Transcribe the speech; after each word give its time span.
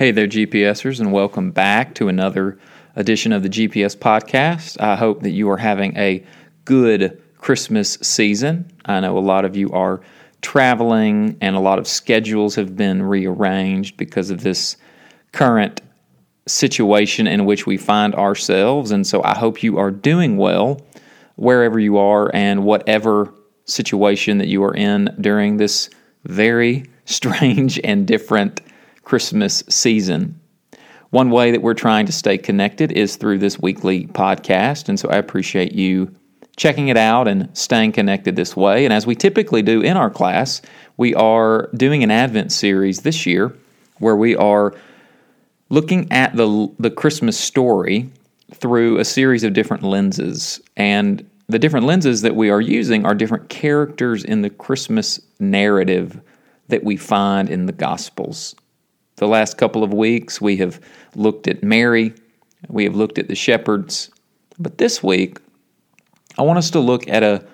Hey 0.00 0.12
there, 0.12 0.26
GPSers, 0.26 0.98
and 0.98 1.12
welcome 1.12 1.50
back 1.50 1.94
to 1.96 2.08
another 2.08 2.58
edition 2.96 3.34
of 3.34 3.42
the 3.42 3.50
GPS 3.50 3.94
podcast. 3.94 4.80
I 4.80 4.96
hope 4.96 5.20
that 5.20 5.32
you 5.32 5.50
are 5.50 5.58
having 5.58 5.94
a 5.98 6.24
good 6.64 7.22
Christmas 7.36 7.98
season. 8.00 8.72
I 8.86 9.00
know 9.00 9.18
a 9.18 9.20
lot 9.20 9.44
of 9.44 9.56
you 9.56 9.70
are 9.72 10.00
traveling, 10.40 11.36
and 11.42 11.54
a 11.54 11.60
lot 11.60 11.78
of 11.78 11.86
schedules 11.86 12.54
have 12.54 12.78
been 12.78 13.02
rearranged 13.02 13.98
because 13.98 14.30
of 14.30 14.42
this 14.42 14.78
current 15.32 15.82
situation 16.46 17.26
in 17.26 17.44
which 17.44 17.66
we 17.66 17.76
find 17.76 18.14
ourselves. 18.14 18.92
And 18.92 19.06
so 19.06 19.22
I 19.22 19.36
hope 19.36 19.62
you 19.62 19.76
are 19.76 19.90
doing 19.90 20.38
well 20.38 20.80
wherever 21.36 21.78
you 21.78 21.98
are 21.98 22.34
and 22.34 22.64
whatever 22.64 23.34
situation 23.66 24.38
that 24.38 24.48
you 24.48 24.64
are 24.64 24.74
in 24.74 25.14
during 25.20 25.58
this 25.58 25.90
very 26.24 26.86
strange 27.04 27.78
and 27.84 28.06
different 28.06 28.62
Christmas 29.10 29.64
season. 29.68 30.40
One 31.10 31.30
way 31.30 31.50
that 31.50 31.62
we're 31.62 31.74
trying 31.74 32.06
to 32.06 32.12
stay 32.12 32.38
connected 32.38 32.92
is 32.92 33.16
through 33.16 33.38
this 33.38 33.58
weekly 33.58 34.06
podcast. 34.06 34.88
And 34.88 35.00
so 35.00 35.08
I 35.08 35.16
appreciate 35.16 35.72
you 35.72 36.14
checking 36.56 36.86
it 36.86 36.96
out 36.96 37.26
and 37.26 37.48
staying 37.58 37.90
connected 37.90 38.36
this 38.36 38.54
way. 38.54 38.84
And 38.84 38.94
as 38.94 39.08
we 39.08 39.16
typically 39.16 39.62
do 39.62 39.80
in 39.80 39.96
our 39.96 40.10
class, 40.10 40.62
we 40.96 41.12
are 41.16 41.68
doing 41.74 42.04
an 42.04 42.12
Advent 42.12 42.52
series 42.52 43.00
this 43.00 43.26
year 43.26 43.52
where 43.98 44.14
we 44.14 44.36
are 44.36 44.76
looking 45.70 46.06
at 46.12 46.36
the, 46.36 46.72
the 46.78 46.92
Christmas 46.92 47.36
story 47.36 48.08
through 48.54 49.00
a 49.00 49.04
series 49.04 49.42
of 49.42 49.54
different 49.54 49.82
lenses. 49.82 50.60
And 50.76 51.28
the 51.48 51.58
different 51.58 51.86
lenses 51.86 52.22
that 52.22 52.36
we 52.36 52.48
are 52.48 52.60
using 52.60 53.04
are 53.04 53.16
different 53.16 53.48
characters 53.48 54.22
in 54.22 54.42
the 54.42 54.50
Christmas 54.50 55.18
narrative 55.40 56.20
that 56.68 56.84
we 56.84 56.96
find 56.96 57.50
in 57.50 57.66
the 57.66 57.72
Gospels. 57.72 58.54
The 59.20 59.28
last 59.28 59.58
couple 59.58 59.84
of 59.84 59.92
weeks, 59.92 60.40
we 60.40 60.56
have 60.56 60.80
looked 61.14 61.46
at 61.46 61.62
Mary, 61.62 62.14
we 62.68 62.84
have 62.84 62.96
looked 62.96 63.18
at 63.18 63.28
the 63.28 63.34
shepherds, 63.34 64.10
but 64.58 64.78
this 64.78 65.02
week, 65.02 65.36
I 66.38 66.42
want 66.42 66.56
us 66.56 66.70
to 66.70 66.80
look 66.80 67.06
at 67.06 67.22
a 67.22 67.44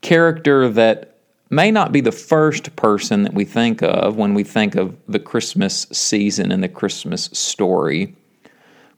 character 0.00 0.66
that 0.70 1.18
may 1.50 1.70
not 1.70 1.92
be 1.92 2.00
the 2.00 2.10
first 2.10 2.74
person 2.74 3.24
that 3.24 3.34
we 3.34 3.44
think 3.44 3.82
of 3.82 4.16
when 4.16 4.32
we 4.32 4.44
think 4.44 4.76
of 4.76 4.96
the 5.08 5.18
Christmas 5.18 5.86
season 5.92 6.50
and 6.50 6.62
the 6.62 6.70
Christmas 6.70 7.24
story, 7.34 8.16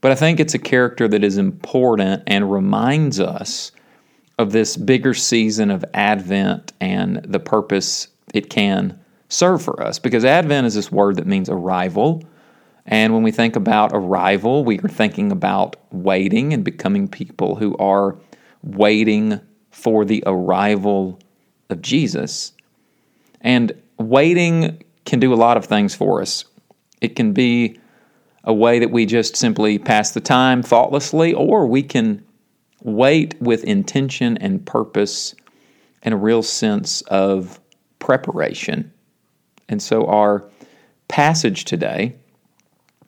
but 0.01 0.13
I 0.13 0.15
think 0.15 0.39
it's 0.39 0.55
a 0.55 0.61
character 0.61 1.09
that 1.09 1.25
is 1.25 1.39
important 1.39 2.23
and 2.29 2.53
reminds 2.53 3.19
us 3.19 3.73
of 4.39 4.53
this 4.53 4.77
bigger 4.77 5.13
season 5.13 5.73
of 5.73 5.85
Advent 5.93 6.73
and 6.81 7.17
the 7.25 7.41
purpose 7.41 8.07
it 8.33 8.49
can 8.49 9.02
serve 9.33 9.63
for 9.63 9.83
us. 9.83 9.99
Because 9.99 10.25
Advent 10.25 10.67
is 10.67 10.75
this 10.75 10.93
word 10.93 11.17
that 11.17 11.27
means 11.27 11.49
arrival. 11.49 12.23
And 12.87 13.13
when 13.13 13.23
we 13.23 13.33
think 13.33 13.57
about 13.57 13.93
arrival, 13.93 14.65
we 14.65 14.79
are 14.81 14.89
thinking 14.89 15.33
about 15.33 15.77
waiting 15.91 16.53
and 16.53 16.65
becoming 16.65 17.09
people 17.09 17.55
who 17.57 17.77
are 17.79 18.17
waiting 18.63 19.41
for 19.71 20.05
the 20.05 20.23
arrival 20.27 21.19
of 21.71 21.81
Jesus. 21.81 22.53
And 23.41 23.73
waiting 23.99 24.83
can 25.05 25.21
do 25.21 25.33
a 25.33 25.37
lot 25.37 25.57
of 25.57 25.65
things 25.65 25.95
for 25.95 26.21
us. 26.21 26.45
It 27.01 27.17
can 27.17 27.33
be 27.33 27.81
a 28.45 28.53
way 28.53 28.79
that 28.79 28.91
we 28.91 29.07
just 29.07 29.37
simply 29.37 29.79
pass 29.79 30.11
the 30.11 30.21
time 30.21 30.63
thoughtlessly, 30.63 31.33
or 31.33 31.67
we 31.67 31.83
can 31.83 32.25
wait 32.83 33.41
with 33.41 33.63
intention 33.65 34.37
and 34.39 34.65
purpose 34.67 35.35
and 36.03 36.13
a 36.13 36.17
real 36.17 36.43
sense 36.43 37.03
of 37.03 37.61
preparation. 38.01 38.92
And 39.73 39.81
so, 39.81 40.07
our 40.07 40.45
passage 41.09 41.65
today, 41.65 42.15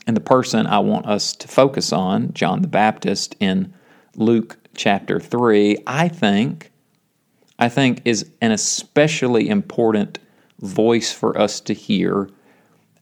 and 0.06 0.16
the 0.16 0.20
person 0.22 0.66
I 0.66 0.78
want 0.78 1.04
us 1.04 1.36
to 1.36 1.46
focus 1.46 1.92
on, 1.92 2.32
John 2.32 2.62
the 2.62 2.68
Baptist 2.68 3.36
in 3.38 3.74
Luke 4.16 4.56
chapter 4.74 5.20
3, 5.20 5.76
I 5.86 6.08
think, 6.08 6.72
I 7.58 7.68
think 7.68 8.00
is 8.06 8.30
an 8.40 8.50
especially 8.50 9.50
important 9.50 10.18
voice 10.58 11.12
for 11.12 11.38
us 11.38 11.60
to 11.60 11.74
hear 11.74 12.30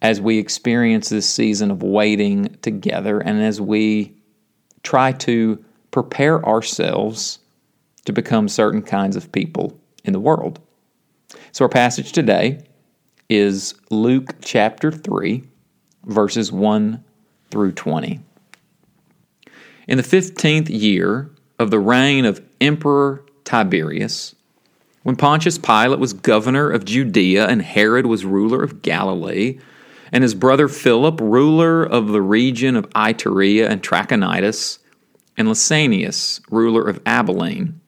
as 0.03 0.21
we 0.21 0.39
experience 0.39 1.09
this 1.09 1.31
season 1.31 1.71
of 1.71 1.85
waiting 1.85 2.57
together 2.63 3.21
and 3.21 3.41
as 3.41 3.61
we 3.61 4.13
try 4.83 5.13
to 5.13 5.65
prepare 5.93 6.45
ourselves 6.45 7.39
to 8.07 8.13
become 8.13 8.49
certain 8.49 8.83
kinds 8.83 9.15
of 9.15 9.31
people 9.31 9.79
in 10.03 10.13
the 10.13 10.19
world. 10.19 10.59
So, 11.53 11.65
our 11.65 11.69
passage 11.69 12.11
today 12.11 12.65
is 13.33 13.75
Luke 13.89 14.35
chapter 14.43 14.93
3, 14.93 15.43
verses 16.05 16.53
1 16.53 17.03
through 17.51 17.73
20. 17.73 18.21
In 19.89 19.97
the 19.97 20.03
15th 20.03 20.69
year 20.69 21.31
of 21.59 21.71
the 21.71 21.79
reign 21.79 22.27
of 22.27 22.43
Emperor 22.61 23.25
Tiberius, 23.45 24.35
when 25.03 25.17
Pontius 25.17 25.57
Pilate 25.57 25.99
was 25.99 26.13
governor 26.13 26.71
of 26.71 26.85
Judea 26.85 27.47
and 27.49 27.63
Herod 27.63 28.05
was 28.05 28.27
ruler 28.27 28.63
of 28.63 28.83
Galilee, 28.83 29.59
and 30.13 30.23
his 30.23 30.35
brother 30.35 30.69
Philip, 30.69 31.19
ruler 31.19 31.83
of 31.83 32.09
the 32.09 32.21
region 32.21 32.77
of 32.77 32.91
Iturea 32.91 33.67
and 33.67 33.83
Trachonitis, 33.83 34.79
and 35.39 35.49
Lysanias, 35.49 36.43
ruler 36.51 36.87
of 36.87 37.01
Abilene, 37.07 37.81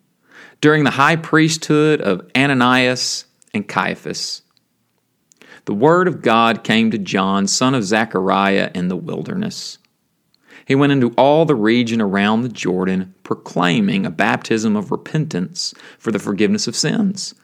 during 0.63 0.85
the 0.85 0.93
high 0.93 1.17
priesthood 1.17 2.01
of 2.01 2.27
Ananias 2.35 3.27
and 3.53 3.69
Caiaphas. 3.69 4.41
The 5.67 5.75
word 5.75 6.09
of 6.09 6.23
God 6.23 6.63
came 6.63 6.91
to 6.91 6.99
John, 6.99 7.47
son 7.47 7.75
of 7.75 7.85
Zechariah, 7.85 8.71
in 8.75 8.89
the 8.89 8.97
wilderness. 8.97 9.79
He 10.67 10.75
went 10.75 10.93
into 10.93 11.15
all 11.17 11.45
the 11.45 11.55
region 11.55 12.01
around 12.01 12.43
the 12.43 12.49
Jordan, 12.49 13.15
proclaiming 13.23 14.05
a 14.05 14.11
baptism 14.11 14.77
of 14.77 14.91
repentance 14.91 15.75
for 15.99 16.11
the 16.11 16.19
forgiveness 16.19 16.67
of 16.67 16.77
sins. 16.77 17.35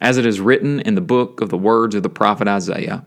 As 0.00 0.16
it 0.16 0.26
is 0.26 0.40
written 0.40 0.80
in 0.80 0.94
the 0.94 1.00
book 1.00 1.40
of 1.40 1.48
the 1.48 1.58
words 1.58 1.94
of 1.94 2.02
the 2.02 2.08
prophet 2.08 2.48
Isaiah 2.48 3.04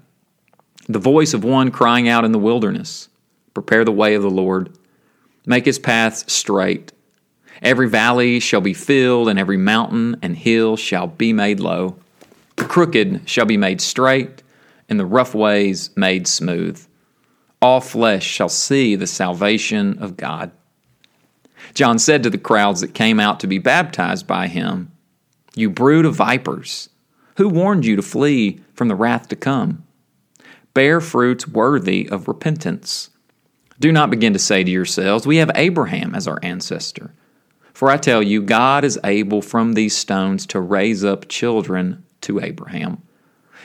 the 0.88 1.00
voice 1.00 1.34
of 1.34 1.44
one 1.44 1.72
crying 1.72 2.08
out 2.10 2.26
in 2.26 2.32
the 2.32 2.40
wilderness, 2.40 3.08
Prepare 3.54 3.86
the 3.86 3.92
way 3.92 4.16
of 4.16 4.24
the 4.24 4.30
Lord, 4.30 4.78
make 5.46 5.66
his 5.66 5.80
paths 5.80 6.32
straight. 6.32 6.92
Every 7.62 7.88
valley 7.88 8.40
shall 8.40 8.62
be 8.62 8.74
filled, 8.74 9.30
and 9.30 9.38
every 9.38 9.58
mountain 9.58 10.18
and 10.22 10.36
hill 10.36 10.76
shall 10.78 11.08
be 11.08 11.34
made 11.34 11.60
low. 11.60 11.98
The 12.62 12.68
crooked 12.68 13.28
shall 13.28 13.48
be 13.48 13.58
made 13.58 13.82
straight, 13.82 14.44
and 14.88 15.00
the 15.00 15.06
rough 15.08 15.34
ways 15.34 15.90
made 15.98 16.28
smooth 16.28 16.86
all 17.60 17.82
flesh 17.82 18.24
shall 18.24 18.50
see 18.50 18.96
the 18.96 19.08
salvation 19.08 19.98
of 19.98 20.16
God. 20.16 20.52
John 21.74 21.98
said 21.98 22.22
to 22.22 22.30
the 22.30 22.38
crowds 22.38 22.82
that 22.82 22.94
came 22.94 23.20
out 23.20 23.40
to 23.40 23.48
be 23.48 23.58
baptized 23.58 24.28
by 24.28 24.46
him, 24.46 24.92
You 25.56 25.72
brood 25.72 26.06
of 26.06 26.14
vipers, 26.14 26.90
who 27.38 27.50
warned 27.50 27.84
you 27.84 27.96
to 27.96 28.04
flee 28.04 28.62
from 28.76 28.90
the 28.90 28.96
wrath 28.96 29.28
to 29.30 29.36
come? 29.36 29.84
Bear 30.76 31.02
fruits 31.02 31.48
worthy 31.48 32.08
of 32.10 32.28
repentance. 32.28 33.10
Do 33.80 33.92
not 33.92 34.12
begin 34.12 34.34
to 34.34 34.40
say 34.40 34.64
to 34.64 34.70
yourselves, 34.70 35.26
We 35.26 35.38
have 35.38 35.50
Abraham 35.56 36.14
as 36.14 36.28
our 36.28 36.38
ancestor. 36.44 37.12
For 37.74 37.90
I 37.90 37.98
tell 37.98 38.22
you, 38.22 38.40
God 38.44 38.84
is 38.84 39.00
able 39.04 39.42
from 39.42 39.74
these 39.74 39.98
stones 39.98 40.46
to 40.46 40.60
raise 40.60 41.04
up 41.04 41.28
children 41.28 42.06
to 42.22 42.40
Abraham. 42.40 43.02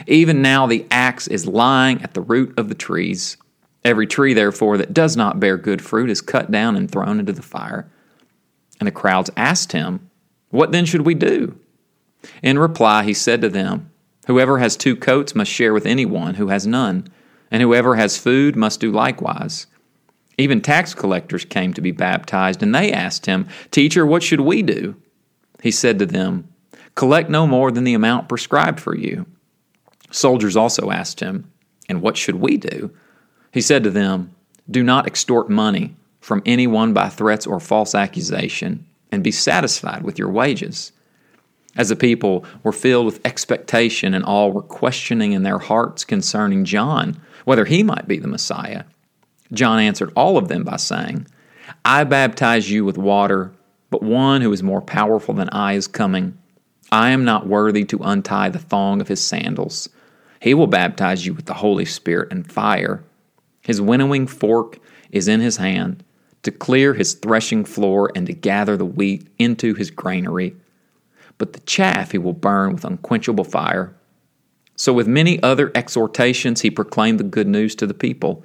Even 0.06 0.42
now 0.42 0.66
the 0.66 0.86
axe 0.90 1.26
is 1.26 1.46
lying 1.46 2.02
at 2.02 2.14
the 2.14 2.20
root 2.20 2.58
of 2.58 2.68
the 2.68 2.74
trees. 2.74 3.36
Every 3.84 4.06
tree, 4.06 4.34
therefore, 4.34 4.76
that 4.78 4.92
does 4.92 5.16
not 5.16 5.40
bear 5.40 5.56
good 5.56 5.80
fruit 5.80 6.10
is 6.10 6.20
cut 6.20 6.50
down 6.50 6.76
and 6.76 6.90
thrown 6.90 7.20
into 7.20 7.32
the 7.32 7.42
fire. 7.42 7.90
And 8.80 8.86
the 8.86 8.92
crowds 8.92 9.30
asked 9.36 9.72
him, 9.72 10.10
What 10.50 10.72
then 10.72 10.84
should 10.84 11.06
we 11.06 11.14
do? 11.14 11.58
In 12.42 12.58
reply, 12.58 13.04
he 13.04 13.14
said 13.14 13.40
to 13.40 13.48
them, 13.48 13.90
Whoever 14.26 14.58
has 14.58 14.76
two 14.76 14.96
coats 14.96 15.34
must 15.34 15.50
share 15.50 15.72
with 15.72 15.86
anyone 15.86 16.34
who 16.34 16.48
has 16.48 16.66
none, 16.66 17.06
and 17.50 17.62
whoever 17.62 17.94
has 17.94 18.18
food 18.18 18.56
must 18.56 18.80
do 18.80 18.90
likewise. 18.90 19.66
Even 20.36 20.60
tax 20.60 20.94
collectors 20.94 21.44
came 21.44 21.72
to 21.72 21.80
be 21.80 21.92
baptized, 21.92 22.62
and 22.62 22.74
they 22.74 22.92
asked 22.92 23.26
him, 23.26 23.46
Teacher, 23.70 24.04
what 24.04 24.22
should 24.22 24.40
we 24.40 24.62
do? 24.62 24.96
He 25.62 25.70
said 25.70 25.98
to 26.00 26.06
them, 26.06 26.48
Collect 26.96 27.30
no 27.30 27.46
more 27.46 27.70
than 27.70 27.84
the 27.84 27.94
amount 27.94 28.28
prescribed 28.28 28.80
for 28.80 28.96
you. 28.96 29.26
Soldiers 30.10 30.56
also 30.56 30.90
asked 30.90 31.20
him, 31.20 31.52
And 31.88 32.02
what 32.02 32.16
should 32.16 32.36
we 32.36 32.56
do? 32.56 32.90
He 33.52 33.60
said 33.60 33.84
to 33.84 33.90
them, 33.90 34.34
Do 34.68 34.82
not 34.82 35.06
extort 35.06 35.48
money 35.48 35.94
from 36.20 36.42
anyone 36.44 36.92
by 36.92 37.08
threats 37.08 37.46
or 37.46 37.60
false 37.60 37.94
accusation, 37.94 38.86
and 39.12 39.22
be 39.22 39.30
satisfied 39.30 40.02
with 40.02 40.18
your 40.18 40.30
wages. 40.30 40.92
As 41.76 41.90
the 41.90 41.96
people 41.96 42.44
were 42.62 42.72
filled 42.72 43.06
with 43.06 43.24
expectation 43.24 44.14
and 44.14 44.24
all 44.24 44.50
were 44.50 44.62
questioning 44.62 45.32
in 45.32 45.42
their 45.42 45.58
hearts 45.58 46.04
concerning 46.04 46.64
John, 46.64 47.20
whether 47.44 47.66
he 47.66 47.82
might 47.82 48.08
be 48.08 48.18
the 48.18 48.26
Messiah, 48.26 48.84
John 49.52 49.78
answered 49.78 50.12
all 50.16 50.38
of 50.38 50.48
them 50.48 50.64
by 50.64 50.76
saying, 50.76 51.26
I 51.84 52.04
baptize 52.04 52.70
you 52.70 52.84
with 52.84 52.96
water, 52.96 53.52
but 53.90 54.02
one 54.02 54.40
who 54.40 54.52
is 54.52 54.62
more 54.62 54.80
powerful 54.80 55.34
than 55.34 55.50
I 55.50 55.74
is 55.74 55.86
coming. 55.86 56.38
I 56.96 57.10
am 57.10 57.26
not 57.26 57.46
worthy 57.46 57.84
to 57.84 58.00
untie 58.02 58.48
the 58.48 58.58
thong 58.58 59.02
of 59.02 59.08
his 59.08 59.22
sandals. 59.22 59.90
He 60.40 60.54
will 60.54 60.66
baptize 60.66 61.26
you 61.26 61.34
with 61.34 61.44
the 61.44 61.52
Holy 61.52 61.84
Spirit 61.84 62.32
and 62.32 62.50
fire 62.50 63.04
His 63.60 63.82
winnowing 63.82 64.26
fork 64.26 64.78
is 65.10 65.28
in 65.28 65.40
his 65.40 65.58
hand 65.58 66.02
to 66.42 66.50
clear 66.50 66.94
his 66.94 67.12
threshing 67.12 67.66
floor 67.66 68.10
and 68.14 68.26
to 68.28 68.32
gather 68.32 68.78
the 68.78 68.86
wheat 68.86 69.28
into 69.38 69.74
his 69.74 69.90
granary. 69.90 70.56
But 71.36 71.52
the 71.52 71.60
chaff 71.60 72.12
he 72.12 72.18
will 72.18 72.32
burn 72.32 72.72
with 72.72 72.86
unquenchable 72.86 73.44
fire. 73.44 73.94
So, 74.74 74.94
with 74.94 75.06
many 75.06 75.42
other 75.42 75.70
exhortations, 75.74 76.62
he 76.62 76.70
proclaimed 76.70 77.20
the 77.20 77.24
good 77.24 77.46
news 77.46 77.74
to 77.74 77.86
the 77.86 77.92
people. 77.92 78.42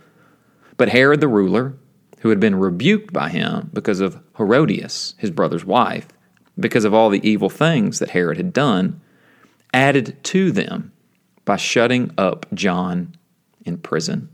But 0.76 0.90
Herod 0.90 1.22
the 1.22 1.30
ruler, 1.30 1.78
who 2.20 2.30
had 2.30 2.42
been 2.42 2.56
rebuked 2.56 3.14
by 3.14 3.30
him 3.30 3.70
because 3.72 4.02
of 4.02 4.22
Herodias, 4.36 5.16
his 5.18 5.32
brother's 5.32 5.64
wife, 5.64 6.10
because 6.60 6.86
of 6.86 6.94
all 6.94 7.10
the 7.10 7.28
evil 7.28 7.50
things 7.50 8.00
that 8.00 8.12
Herod 8.12 8.38
had 8.38 8.54
done, 8.54 9.02
added 9.74 10.22
to 10.26 10.52
them 10.52 10.92
by 11.46 11.56
shutting 11.56 12.12
up 12.18 12.46
John 12.54 13.16
in 13.66 13.78
prison. 13.78 14.30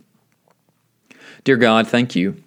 Dear 1.44 1.58
God, 1.58 1.88
thank 1.88 2.16
you 2.16 2.44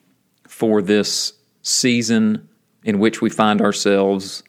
for 0.46 0.82
this 0.82 1.32
season 1.62 2.48
in 2.84 2.98
which 2.98 3.22
we 3.22 3.30
find 3.30 3.60
ourselves, 3.60 4.42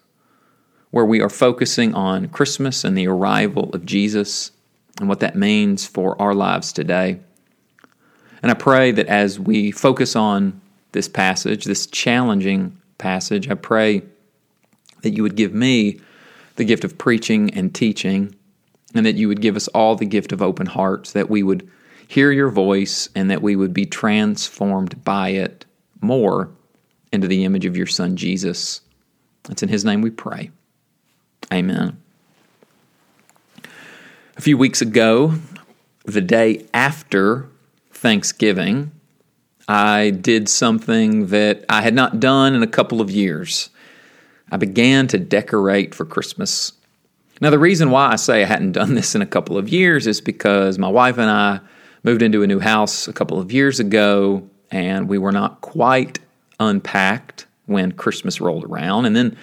where 0.89 1.05
we 1.05 1.21
are 1.21 1.29
focusing 1.29 1.93
on 1.93 2.27
Christmas 2.29 2.83
and 2.83 2.97
the 2.97 3.07
arrival 3.07 3.69
of 3.73 3.85
Jesus 3.85 4.51
and 4.99 5.07
what 5.07 5.19
that 5.19 5.35
means 5.35 5.85
for 5.85 6.21
our 6.21 6.33
lives 6.33 6.73
today. 6.73 7.19
And 8.41 8.51
I 8.51 8.55
pray 8.55 8.91
that 8.91 9.07
as 9.07 9.39
we 9.39 9.71
focus 9.71 10.15
on 10.15 10.59
this 10.91 11.07
passage, 11.07 11.65
this 11.65 11.87
challenging 11.87 12.77
passage, 12.97 13.49
I 13.49 13.53
pray 13.53 14.03
that 15.01 15.11
you 15.11 15.23
would 15.23 15.35
give 15.35 15.53
me 15.53 15.99
the 16.55 16.65
gift 16.65 16.83
of 16.83 16.97
preaching 16.97 17.53
and 17.53 17.73
teaching, 17.73 18.35
and 18.93 19.05
that 19.05 19.15
you 19.15 19.27
would 19.27 19.41
give 19.41 19.55
us 19.55 19.67
all 19.69 19.95
the 19.95 20.05
gift 20.05 20.31
of 20.31 20.41
open 20.41 20.67
hearts, 20.67 21.13
that 21.13 21.29
we 21.29 21.43
would 21.43 21.69
hear 22.07 22.31
your 22.31 22.49
voice 22.49 23.07
and 23.15 23.31
that 23.31 23.41
we 23.41 23.55
would 23.55 23.73
be 23.73 23.85
transformed 23.85 25.01
by 25.03 25.29
it 25.29 25.65
more 26.01 26.49
into 27.11 27.27
the 27.27 27.45
image 27.45 27.65
of 27.65 27.77
your 27.77 27.87
Son, 27.87 28.17
Jesus. 28.17 28.81
It's 29.49 29.63
in 29.63 29.69
His 29.69 29.85
name 29.85 30.01
we 30.01 30.09
pray. 30.09 30.51
Amen. 31.51 32.01
A 34.37 34.41
few 34.41 34.57
weeks 34.57 34.81
ago, 34.81 35.35
the 36.03 36.21
day 36.21 36.65
after 36.73 37.47
Thanksgiving, 37.91 38.91
I 39.67 40.09
did 40.09 40.49
something 40.49 41.27
that 41.27 41.63
I 41.69 41.81
had 41.81 41.93
not 41.93 42.19
done 42.19 42.55
in 42.55 42.63
a 42.63 42.67
couple 42.67 42.99
of 42.99 43.09
years. 43.11 43.69
I 44.51 44.57
began 44.57 45.07
to 45.07 45.17
decorate 45.17 45.95
for 45.95 46.05
Christmas. 46.05 46.73
Now, 47.39 47.49
the 47.49 47.59
reason 47.59 47.89
why 47.89 48.11
I 48.11 48.17
say 48.17 48.43
I 48.43 48.45
hadn't 48.45 48.73
done 48.73 48.93
this 48.93 49.15
in 49.15 49.21
a 49.21 49.25
couple 49.25 49.57
of 49.57 49.69
years 49.69 50.05
is 50.05 50.21
because 50.21 50.77
my 50.77 50.89
wife 50.89 51.17
and 51.17 51.29
I 51.29 51.61
moved 52.03 52.21
into 52.21 52.43
a 52.43 52.47
new 52.47 52.59
house 52.59 53.07
a 53.07 53.13
couple 53.13 53.39
of 53.39 53.51
years 53.51 53.79
ago, 53.79 54.47
and 54.69 55.07
we 55.07 55.17
were 55.17 55.31
not 55.31 55.61
quite 55.61 56.19
unpacked 56.59 57.47
when 57.65 57.91
Christmas 57.91 58.41
rolled 58.41 58.65
around. 58.65 59.05
And 59.05 59.15
then 59.15 59.37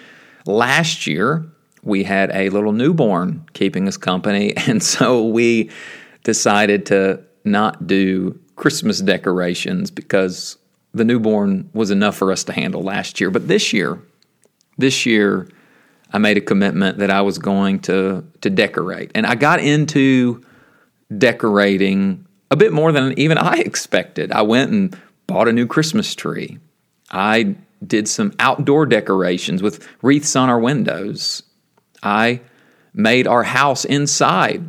last 0.45 1.07
year, 1.07 1.45
we 1.83 2.03
had 2.03 2.31
a 2.31 2.49
little 2.49 2.71
newborn 2.71 3.45
keeping 3.53 3.87
us 3.87 3.97
company, 3.97 4.55
and 4.67 4.81
so 4.83 5.25
we 5.25 5.69
decided 6.23 6.85
to 6.87 7.21
not 7.43 7.87
do 7.87 8.39
Christmas 8.55 8.99
decorations 8.99 9.89
because 9.89 10.57
the 10.93 11.05
newborn 11.05 11.69
was 11.73 11.91
enough 11.91 12.15
for 12.15 12.31
us 12.31 12.43
to 12.43 12.51
handle 12.51 12.83
last 12.83 13.21
year. 13.21 13.31
But 13.31 13.47
this 13.47 13.73
year, 13.73 14.01
this 14.79 15.05
year, 15.05 15.47
I 16.11 16.17
made 16.17 16.37
a 16.37 16.41
commitment 16.41 16.97
that 16.97 17.11
I 17.11 17.21
was 17.21 17.37
going 17.37 17.79
to 17.81 18.23
to 18.41 18.49
decorate, 18.49 19.11
and 19.13 19.25
I 19.25 19.35
got 19.35 19.59
into 19.59 20.43
decorating 21.15 22.25
a 22.51 22.55
bit 22.55 22.73
more 22.73 22.91
than 22.91 23.17
even 23.19 23.37
I 23.37 23.57
expected. 23.57 24.31
I 24.31 24.41
went 24.41 24.71
and 24.71 24.97
bought 25.27 25.47
a 25.47 25.53
new 25.53 25.67
Christmas 25.67 26.15
tree. 26.15 26.57
I 27.11 27.55
did 27.85 28.07
some 28.07 28.33
outdoor 28.39 28.85
decorations 28.85 29.61
with 29.61 29.87
wreaths 30.01 30.35
on 30.35 30.49
our 30.49 30.59
windows. 30.59 31.43
I 32.01 32.41
made 32.93 33.27
our 33.27 33.43
house 33.43 33.85
inside 33.85 34.63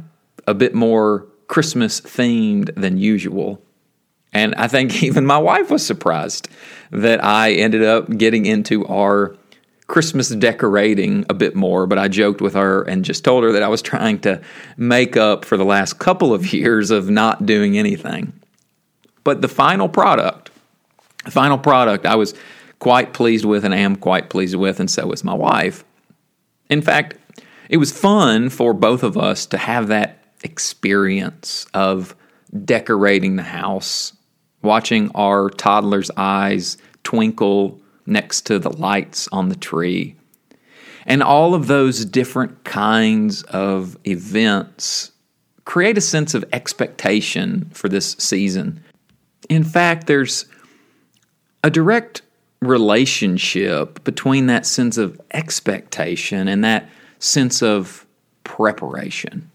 a 0.47 0.55
bit 0.55 0.75
more 0.75 1.27
Christmas 1.49 2.01
themed 2.01 2.75
than 2.75 2.99
usual. 2.99 3.63
And 4.33 4.55
I 4.55 4.69
think 4.69 5.03
even 5.03 5.27
my 5.27 5.39
wife 5.39 5.71
was 5.71 5.85
surprised 5.85 6.49
that 6.91 7.25
I 7.25 7.53
ended 7.53 7.83
up 7.83 8.09
getting 8.17 8.47
into 8.47 8.87
our 8.87 9.37
Christmas 9.91 10.29
decorating 10.29 11.27
a 11.29 11.35
bit 11.35 11.57
more, 11.57 11.85
but 11.85 11.99
I 11.99 12.07
joked 12.07 12.41
with 12.41 12.55
her 12.55 12.83
and 12.83 13.05
just 13.05 13.25
told 13.25 13.43
her 13.43 13.51
that 13.51 13.65
I 13.65 13.67
was 13.67 13.83
trying 13.83 14.21
to 14.21 14.41
make 14.77 15.17
up 15.17 15.45
for 15.45 15.57
the 15.57 15.65
last 15.65 15.99
couple 15.99 16.33
of 16.33 16.53
years 16.53 16.93
of 16.93 17.11
not 17.11 17.45
doing 17.45 17.77
anything. 17.77 18.33
But 19.25 19.43
the 19.43 19.49
final 19.49 19.89
product, 19.89 20.53
the 21.25 21.33
final 21.33 21.59
product, 21.59 22.07
I 22.07 22.15
was 22.15 22.35
quite 22.79 23.13
pleased 23.15 23.45
with 23.45 23.65
and 23.65 23.75
am 23.75 23.97
quite 23.97 24.31
pleased 24.31 24.55
with, 24.55 24.79
and 24.79 24.89
so 24.89 25.09
was 25.09 25.25
my 25.25 25.35
wife. 25.35 25.83
In 26.69 26.83
fact, 26.83 27.17
it 27.69 27.79
was 27.79 27.91
fun 27.91 28.49
for 28.49 28.73
both 28.73 29.03
of 29.03 29.19
us 29.19 29.45
to 29.47 29.59
have 29.59 29.89
that 29.89 30.23
experience 30.45 31.67
of 31.75 32.15
decorating 32.65 33.35
the 33.35 33.43
house, 33.43 34.13
watching 34.63 35.11
our 35.17 35.51
toddler's 35.51 36.13
eyes 36.17 36.77
twinkle 37.03 37.81
next 38.11 38.43
to 38.43 38.59
the 38.59 38.77
lights 38.77 39.29
on 39.33 39.49
the 39.49 39.57
tree. 39.57 40.17
And 41.07 41.23
all 41.23 41.55
of 41.55 41.67
those 41.67 42.05
different 42.05 42.65
kinds 42.65 43.43
of 43.45 43.97
events 44.07 45.13
create 45.65 45.97
a 45.97 46.03
sense 46.03 46.35
of 46.35 46.45
expectation 46.53 47.71
for 47.73 47.89
this 47.89 48.13
season. 48.19 48.83
In 49.49 49.65
fact, 49.65 50.07
there's 50.07 50.47
a 51.63 51.71
direct 51.71 52.23
relationship 52.61 54.03
between 54.05 54.47
that 54.47 54.67
sense 54.67 54.99
of 54.99 55.21
expectation 55.33 56.49
and 56.49 56.65
that 56.65 56.89
sense 57.19 57.63
of 57.63 58.07
preparation. 58.45 59.51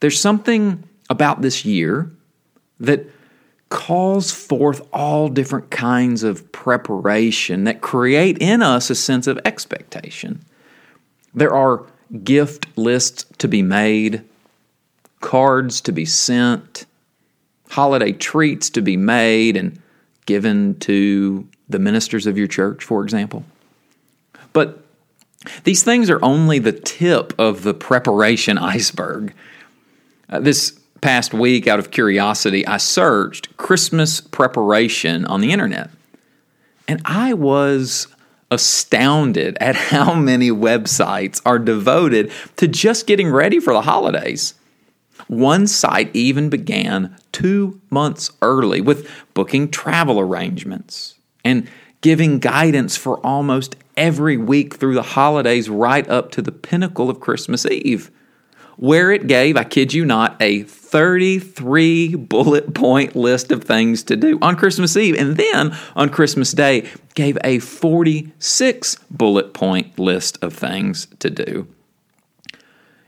There's 0.00 0.18
something 0.18 0.82
about 1.10 1.42
this 1.42 1.64
year 1.64 2.10
that 2.80 3.06
calls 3.72 4.30
forth 4.30 4.86
all 4.92 5.30
different 5.30 5.70
kinds 5.70 6.22
of 6.22 6.52
preparation 6.52 7.64
that 7.64 7.80
create 7.80 8.36
in 8.36 8.60
us 8.60 8.90
a 8.90 8.94
sense 8.94 9.26
of 9.26 9.40
expectation. 9.46 10.44
There 11.32 11.54
are 11.54 11.86
gift 12.22 12.66
lists 12.76 13.24
to 13.38 13.48
be 13.48 13.62
made, 13.62 14.24
cards 15.22 15.80
to 15.80 15.90
be 15.90 16.04
sent, 16.04 16.84
holiday 17.70 18.12
treats 18.12 18.68
to 18.68 18.82
be 18.82 18.98
made 18.98 19.56
and 19.56 19.80
given 20.26 20.78
to 20.80 21.48
the 21.66 21.78
ministers 21.78 22.26
of 22.26 22.36
your 22.36 22.48
church, 22.48 22.84
for 22.84 23.02
example. 23.02 23.42
But 24.52 24.84
these 25.64 25.82
things 25.82 26.10
are 26.10 26.22
only 26.22 26.58
the 26.58 26.72
tip 26.72 27.32
of 27.38 27.62
the 27.62 27.72
preparation 27.72 28.58
iceberg. 28.74 29.32
Uh, 30.28 30.40
this 30.40 30.78
past 31.02 31.34
week, 31.34 31.66
out 31.66 31.78
of 31.78 31.90
curiosity, 31.90 32.66
I 32.66 32.78
searched 32.78 33.54
Christmas 33.58 34.22
preparation 34.22 35.26
on 35.26 35.42
the 35.42 35.52
internet. 35.52 35.90
And 36.88 37.02
I 37.04 37.34
was 37.34 38.06
astounded 38.50 39.58
at 39.60 39.76
how 39.92 40.14
many 40.14 40.50
websites 40.50 41.42
are 41.44 41.58
devoted 41.58 42.32
to 42.56 42.66
just 42.66 43.06
getting 43.06 43.30
ready 43.30 43.60
for 43.60 43.74
the 43.74 43.82
holidays. 43.82 44.54
One 45.28 45.66
site 45.66 46.14
even 46.14 46.48
began 46.48 47.16
two 47.32 47.80
months 47.90 48.30
early 48.40 48.80
with 48.80 49.08
booking 49.34 49.70
travel 49.70 50.18
arrangements 50.18 51.16
and 51.44 51.68
giving 52.00 52.38
guidance 52.38 52.96
for 52.96 53.24
almost 53.24 53.76
every 53.96 54.36
week 54.36 54.74
through 54.74 54.94
the 54.94 55.02
holidays 55.02 55.68
right 55.68 56.08
up 56.08 56.30
to 56.32 56.42
the 56.42 56.52
pinnacle 56.52 57.08
of 57.08 57.20
Christmas 57.20 57.64
Eve 57.66 58.10
where 58.76 59.10
it 59.12 59.26
gave, 59.26 59.56
I 59.56 59.64
kid 59.64 59.92
you 59.92 60.04
not, 60.04 60.36
a 60.40 60.62
33 60.62 62.14
bullet 62.16 62.74
point 62.74 63.14
list 63.14 63.52
of 63.52 63.64
things 63.64 64.02
to 64.04 64.16
do 64.16 64.38
on 64.42 64.56
Christmas 64.56 64.96
Eve. 64.96 65.16
And 65.16 65.36
then 65.36 65.76
on 65.94 66.08
Christmas 66.08 66.52
Day, 66.52 66.88
gave 67.14 67.38
a 67.44 67.58
46 67.58 68.96
bullet 69.10 69.54
point 69.54 69.98
list 69.98 70.42
of 70.42 70.54
things 70.54 71.06
to 71.20 71.30
do. 71.30 71.66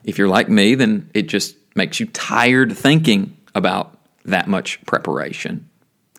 If 0.05 0.19
you're 0.19 0.29
like 0.29 0.49
me, 0.49 0.75
then 0.75 1.11
it 1.15 1.23
just 1.23 1.57
makes 1.75 1.99
you 1.99 2.07
tired 2.07 2.77
thinking 2.77 3.37
about 3.55 3.99
that 4.25 4.49
much 4.49 4.85
preparation. 4.87 5.69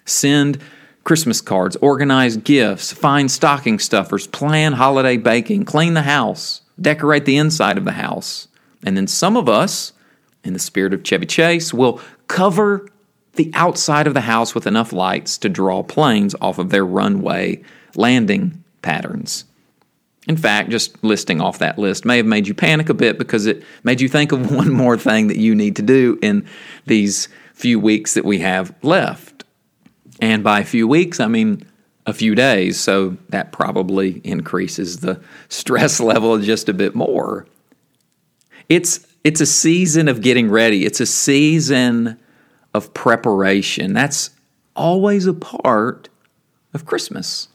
Send 0.06 0.60
Christmas 1.04 1.40
cards, 1.40 1.76
organize 1.78 2.38
gifts, 2.38 2.92
find 2.92 3.30
stocking 3.30 3.80
stuffers, 3.80 4.28
plan 4.28 4.74
holiday 4.74 5.18
baking, 5.18 5.66
clean 5.66 5.94
the 5.94 6.02
house, 6.02 6.62
decorate 6.82 7.26
the 7.26 7.38
inside 7.38 7.78
of 7.78 7.86
the 7.86 7.92
house. 7.92 8.48
And 8.86 8.96
then 8.96 9.08
some 9.08 9.36
of 9.36 9.50
us, 9.50 9.92
in 10.44 10.54
the 10.54 10.60
spirit 10.60 10.94
of 10.94 11.04
Chevy 11.04 11.26
Chase, 11.26 11.74
will 11.74 12.00
cover 12.28 12.88
the 13.34 13.52
outside 13.54 14.08
of 14.08 14.14
the 14.14 14.22
house 14.22 14.56
with 14.56 14.68
enough 14.68 14.94
lights 14.94 15.38
to 15.40 15.50
draw 15.50 15.84
planes 15.84 16.36
off 16.40 16.60
of 16.60 16.70
their 16.70 16.86
runway 16.86 17.62
landing 17.96 18.64
patterns. 18.82 19.46
In 20.28 20.38
fact, 20.38 20.70
just 20.70 21.04
listing 21.04 21.42
off 21.42 21.60
that 21.60 21.78
list 21.78 22.06
may 22.06 22.18
have 22.18 22.26
made 22.26 22.48
you 22.48 22.54
panic 22.54 22.90
a 22.90 22.94
bit 22.94 23.18
because 23.18 23.46
it 23.46 23.64
made 23.84 24.02
you 24.02 24.08
think 24.10 24.32
of 24.32 24.52
one 24.56 24.72
more 24.72 24.98
thing 24.98 25.28
that 25.28 25.38
you 25.38 25.54
need 25.54 25.76
to 25.76 25.82
do 25.82 26.18
in 26.22 26.48
these 26.86 27.28
few 27.54 27.80
weeks 27.80 28.14
that 28.14 28.26
we 28.26 28.40
have 28.40 28.74
left. 28.82 29.44
And 30.22 30.44
by 30.44 30.62
a 30.62 30.66
few 30.66 30.88
weeks, 30.88 31.20
I 31.20 31.28
mean 31.28 31.66
a 32.06 32.14
few 32.14 32.36
days. 32.36 32.80
So 32.80 33.18
that 33.30 33.52
probably 33.52 34.22
increases 34.24 35.00
the 35.00 35.22
stress 35.50 36.00
level 36.00 36.40
just 36.40 36.70
a 36.70 36.74
bit 36.74 36.96
more. 36.96 37.46
It's 38.70 39.06
it's 39.24 39.42
a 39.42 39.46
season 39.46 40.08
of 40.08 40.22
getting 40.22 40.50
ready. 40.50 40.86
It's 40.86 41.00
a 41.00 41.06
season 41.06 42.20
of 42.74 42.94
preparation. 42.94 43.94
That's 43.94 44.30
always 44.76 45.26
a 45.26 45.34
part 45.34 46.10
of 46.74 46.86
Christmas. 46.86 47.48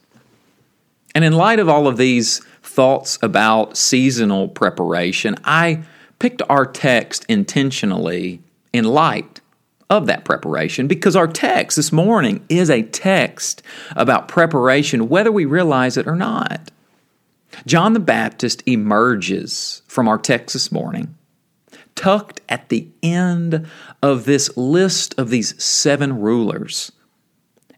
And 1.14 1.24
in 1.24 1.32
light 1.32 1.58
of 1.58 1.68
all 1.68 1.86
of 1.86 1.96
these 1.96 2.40
thoughts 2.62 3.18
about 3.22 3.76
seasonal 3.76 4.48
preparation, 4.48 5.36
I 5.44 5.84
picked 6.18 6.42
our 6.48 6.66
text 6.66 7.24
intentionally 7.28 8.42
in 8.72 8.84
light 8.84 9.40
of 9.88 10.06
that 10.06 10.24
preparation 10.24 10.86
because 10.86 11.16
our 11.16 11.26
text 11.26 11.76
this 11.76 11.90
morning 11.90 12.44
is 12.48 12.70
a 12.70 12.82
text 12.82 13.62
about 13.96 14.28
preparation, 14.28 15.08
whether 15.08 15.32
we 15.32 15.44
realize 15.44 15.96
it 15.96 16.06
or 16.06 16.14
not. 16.14 16.70
John 17.66 17.92
the 17.92 18.00
Baptist 18.00 18.62
emerges 18.66 19.82
from 19.86 20.08
our 20.08 20.18
text 20.18 20.54
this 20.54 20.72
morning, 20.72 21.16
tucked 21.94 22.40
at 22.48 22.68
the 22.68 22.88
end 23.02 23.66
of 24.02 24.24
this 24.24 24.56
list 24.56 25.14
of 25.18 25.30
these 25.30 25.62
seven 25.62 26.20
rulers. 26.20 26.92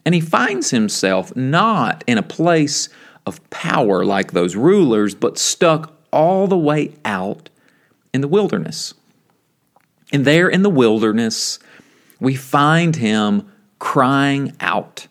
And 0.05 0.13
he 0.13 0.21
finds 0.21 0.69
himself 0.69 1.35
not 1.35 2.03
in 2.07 2.17
a 2.17 2.23
place 2.23 2.89
of 3.25 3.49
power 3.49 4.03
like 4.03 4.31
those 4.31 4.55
rulers, 4.55 5.15
but 5.15 5.37
stuck 5.37 5.93
all 6.11 6.47
the 6.47 6.57
way 6.57 6.93
out 7.05 7.49
in 8.13 8.21
the 8.21 8.27
wilderness. 8.27 8.93
And 10.11 10.25
there 10.25 10.47
in 10.47 10.61
the 10.61 10.69
wilderness, 10.69 11.57
we 12.19 12.35
find 12.35 12.95
him 12.95 13.51
crying 13.79 14.53
out, 14.59 15.07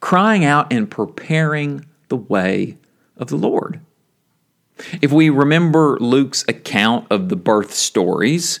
crying 0.00 0.44
out 0.44 0.72
and 0.72 0.90
preparing 0.90 1.84
the 2.08 2.16
way 2.16 2.78
of 3.18 3.28
the 3.28 3.36
Lord. 3.36 3.80
If 5.02 5.12
we 5.12 5.28
remember 5.28 5.98
Luke's 6.00 6.44
account 6.48 7.06
of 7.10 7.28
the 7.28 7.36
birth 7.36 7.74
stories, 7.74 8.60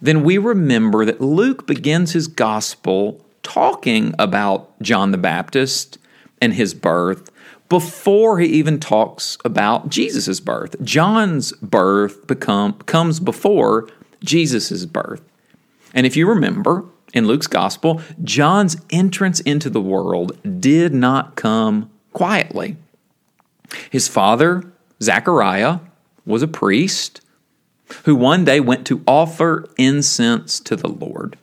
then 0.00 0.24
we 0.24 0.38
remember 0.38 1.04
that 1.04 1.20
Luke 1.20 1.66
begins 1.66 2.12
his 2.12 2.26
gospel 2.26 3.24
talking 3.42 4.14
about 4.18 4.80
John 4.80 5.10
the 5.10 5.18
Baptist 5.18 5.98
and 6.40 6.54
his 6.54 6.74
birth 6.74 7.30
before 7.68 8.38
he 8.38 8.46
even 8.46 8.80
talks 8.80 9.38
about 9.44 9.88
Jesus' 9.88 10.40
birth. 10.40 10.80
John's 10.82 11.52
birth 11.52 12.26
become, 12.26 12.74
comes 12.80 13.20
before 13.20 13.88
Jesus' 14.22 14.84
birth. 14.86 15.22
And 15.92 16.06
if 16.06 16.16
you 16.16 16.28
remember 16.28 16.84
in 17.12 17.26
Luke's 17.26 17.46
gospel, 17.46 18.00
John's 18.22 18.76
entrance 18.90 19.40
into 19.40 19.70
the 19.70 19.80
world 19.80 20.38
did 20.60 20.92
not 20.92 21.36
come 21.36 21.90
quietly. 22.12 22.76
His 23.90 24.08
father, 24.08 24.64
Zechariah, 25.02 25.80
was 26.24 26.42
a 26.42 26.48
priest 26.48 27.20
who 28.04 28.14
one 28.14 28.44
day 28.44 28.60
went 28.60 28.86
to 28.86 29.02
offer 29.06 29.68
incense 29.76 30.58
to 30.60 30.76
the 30.76 30.88
Lord. 30.88 31.36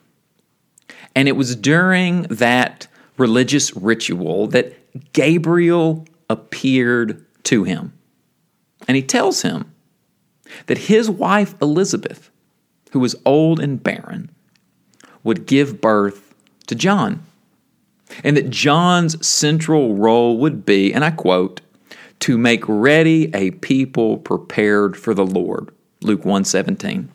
And 1.16 1.28
it 1.28 1.36
was 1.36 1.56
during 1.56 2.24
that 2.24 2.88
religious 3.18 3.76
ritual 3.76 4.48
that 4.48 5.14
Gabriel 5.14 6.08
appeared 6.30 7.26
to 7.44 7.64
him. 7.64 7.94
And 8.88 8.96
he 8.96 9.04
tells 9.04 9.42
him 9.42 9.72
that 10.66 10.78
his 10.78 11.10
wife 11.10 11.56
Elizabeth, 11.62 12.32
who 12.92 13.00
was 13.00 13.16
old 13.26 13.60
and 13.60 13.82
barren, 13.82 14.32
would 15.24 15.46
give 15.46 15.82
birth 15.82 16.34
to 16.68 16.76
John. 16.76 17.24
And 18.24 18.36
that 18.36 18.50
John's 18.50 19.26
central 19.26 19.96
role 19.96 20.38
would 20.40 20.66
be, 20.66 20.94
and 20.94 21.06
I 21.06 21.12
quote, 21.12 21.62
to 22.22 22.38
make 22.38 22.64
ready 22.68 23.34
a 23.36 23.52
people 23.52 24.18
prepared 24.18 24.96
for 24.96 25.14
the 25.14 25.26
Lord. 25.26 25.70
Luke 26.02 26.26
117. 26.26 27.12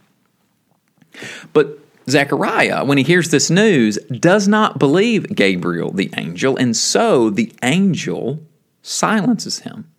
But 1.52 1.78
Zechariah, 2.08 2.84
when 2.84 2.98
he 2.98 3.04
hears 3.04 3.30
this 3.30 3.50
news, 3.50 3.98
does 4.10 4.46
not 4.46 4.78
believe 4.78 5.34
Gabriel 5.34 5.90
the 5.90 6.10
angel, 6.16 6.56
and 6.56 6.76
so 6.76 7.30
the 7.30 7.52
angel 7.62 8.40
silences 8.82 9.60
him, 9.60 9.90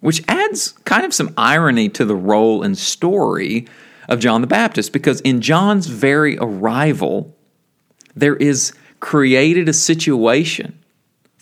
which 0.00 0.22
adds 0.28 0.72
kind 0.84 1.04
of 1.04 1.14
some 1.14 1.32
irony 1.38 1.88
to 1.90 2.04
the 2.04 2.16
role 2.16 2.62
and 2.62 2.76
story 2.76 3.66
of 4.08 4.20
John 4.20 4.42
the 4.42 4.46
Baptist, 4.46 4.92
because 4.92 5.22
in 5.22 5.40
John's 5.40 5.86
very 5.86 6.36
arrival, 6.38 7.34
there 8.14 8.36
is 8.36 8.74
created 9.00 9.68
a 9.68 9.72
situation 9.72 10.78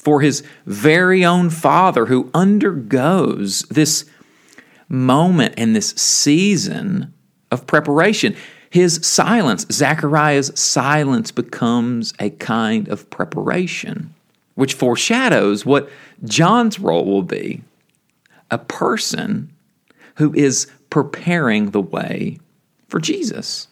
for 0.02 0.20
his 0.20 0.42
very 0.66 1.24
own 1.24 1.48
father 1.48 2.06
who 2.06 2.28
undergoes 2.34 3.62
this 3.70 4.04
moment 4.88 5.54
and 5.56 5.74
this 5.74 5.90
season 5.90 7.14
of 7.52 7.66
preparation. 7.68 8.34
His 8.68 9.06
silence, 9.06 9.64
Zechariah's 9.70 10.58
silence, 10.58 11.30
becomes 11.30 12.14
a 12.18 12.30
kind 12.30 12.88
of 12.88 13.08
preparation, 13.10 14.12
which 14.56 14.74
foreshadows 14.74 15.64
what 15.64 15.88
John's 16.24 16.80
role 16.80 17.04
will 17.04 17.22
be 17.22 17.62
a 18.50 18.58
person 18.58 19.50
who 20.16 20.34
is 20.34 20.66
preparing 20.90 21.70
the 21.70 21.80
way 21.80 22.38
for 22.88 22.98
Jesus. 22.98 23.68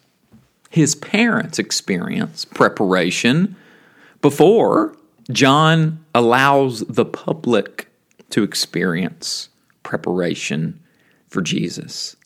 His 0.71 0.95
parents 0.95 1.59
experience 1.59 2.45
preparation 2.45 3.57
before 4.23 4.97
John 5.33 6.05
allows 6.15 6.81
the 6.81 7.05
public 7.05 7.89
to 8.31 8.43
experience 8.43 9.49
preparation 9.83 10.81
for 11.29 11.43
Jesus. 11.43 12.17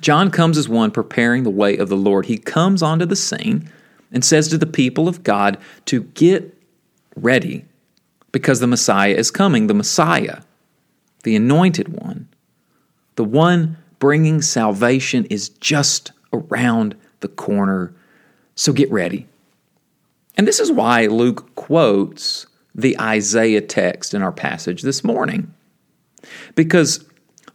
John 0.00 0.30
comes 0.30 0.56
as 0.56 0.68
one 0.68 0.90
preparing 0.90 1.42
the 1.42 1.50
way 1.50 1.76
of 1.76 1.88
the 1.88 1.96
Lord. 1.96 2.26
He 2.26 2.38
comes 2.38 2.82
onto 2.82 3.04
the 3.04 3.16
scene 3.16 3.70
and 4.12 4.24
says 4.24 4.48
to 4.48 4.58
the 4.58 4.66
people 4.66 5.08
of 5.08 5.22
God 5.22 5.58
to 5.86 6.04
get 6.04 6.56
ready 7.16 7.64
because 8.32 8.60
the 8.60 8.66
Messiah 8.66 9.14
is 9.14 9.30
coming, 9.30 9.66
the 9.66 9.74
Messiah, 9.74 10.40
the 11.22 11.36
anointed 11.36 11.88
one, 11.88 12.28
the 13.16 13.24
one 13.24 13.76
bringing 13.98 14.42
salvation 14.42 15.24
is 15.26 15.50
just 15.50 16.12
around 16.32 16.96
the 17.20 17.28
corner. 17.28 17.94
So 18.54 18.72
get 18.72 18.90
ready. 18.90 19.26
And 20.36 20.46
this 20.46 20.60
is 20.60 20.72
why 20.72 21.06
Luke 21.06 21.54
quotes 21.54 22.46
the 22.74 22.98
Isaiah 23.00 23.60
text 23.60 24.14
in 24.14 24.22
our 24.22 24.32
passage 24.32 24.82
this 24.82 25.04
morning. 25.04 25.54
Because 26.54 27.04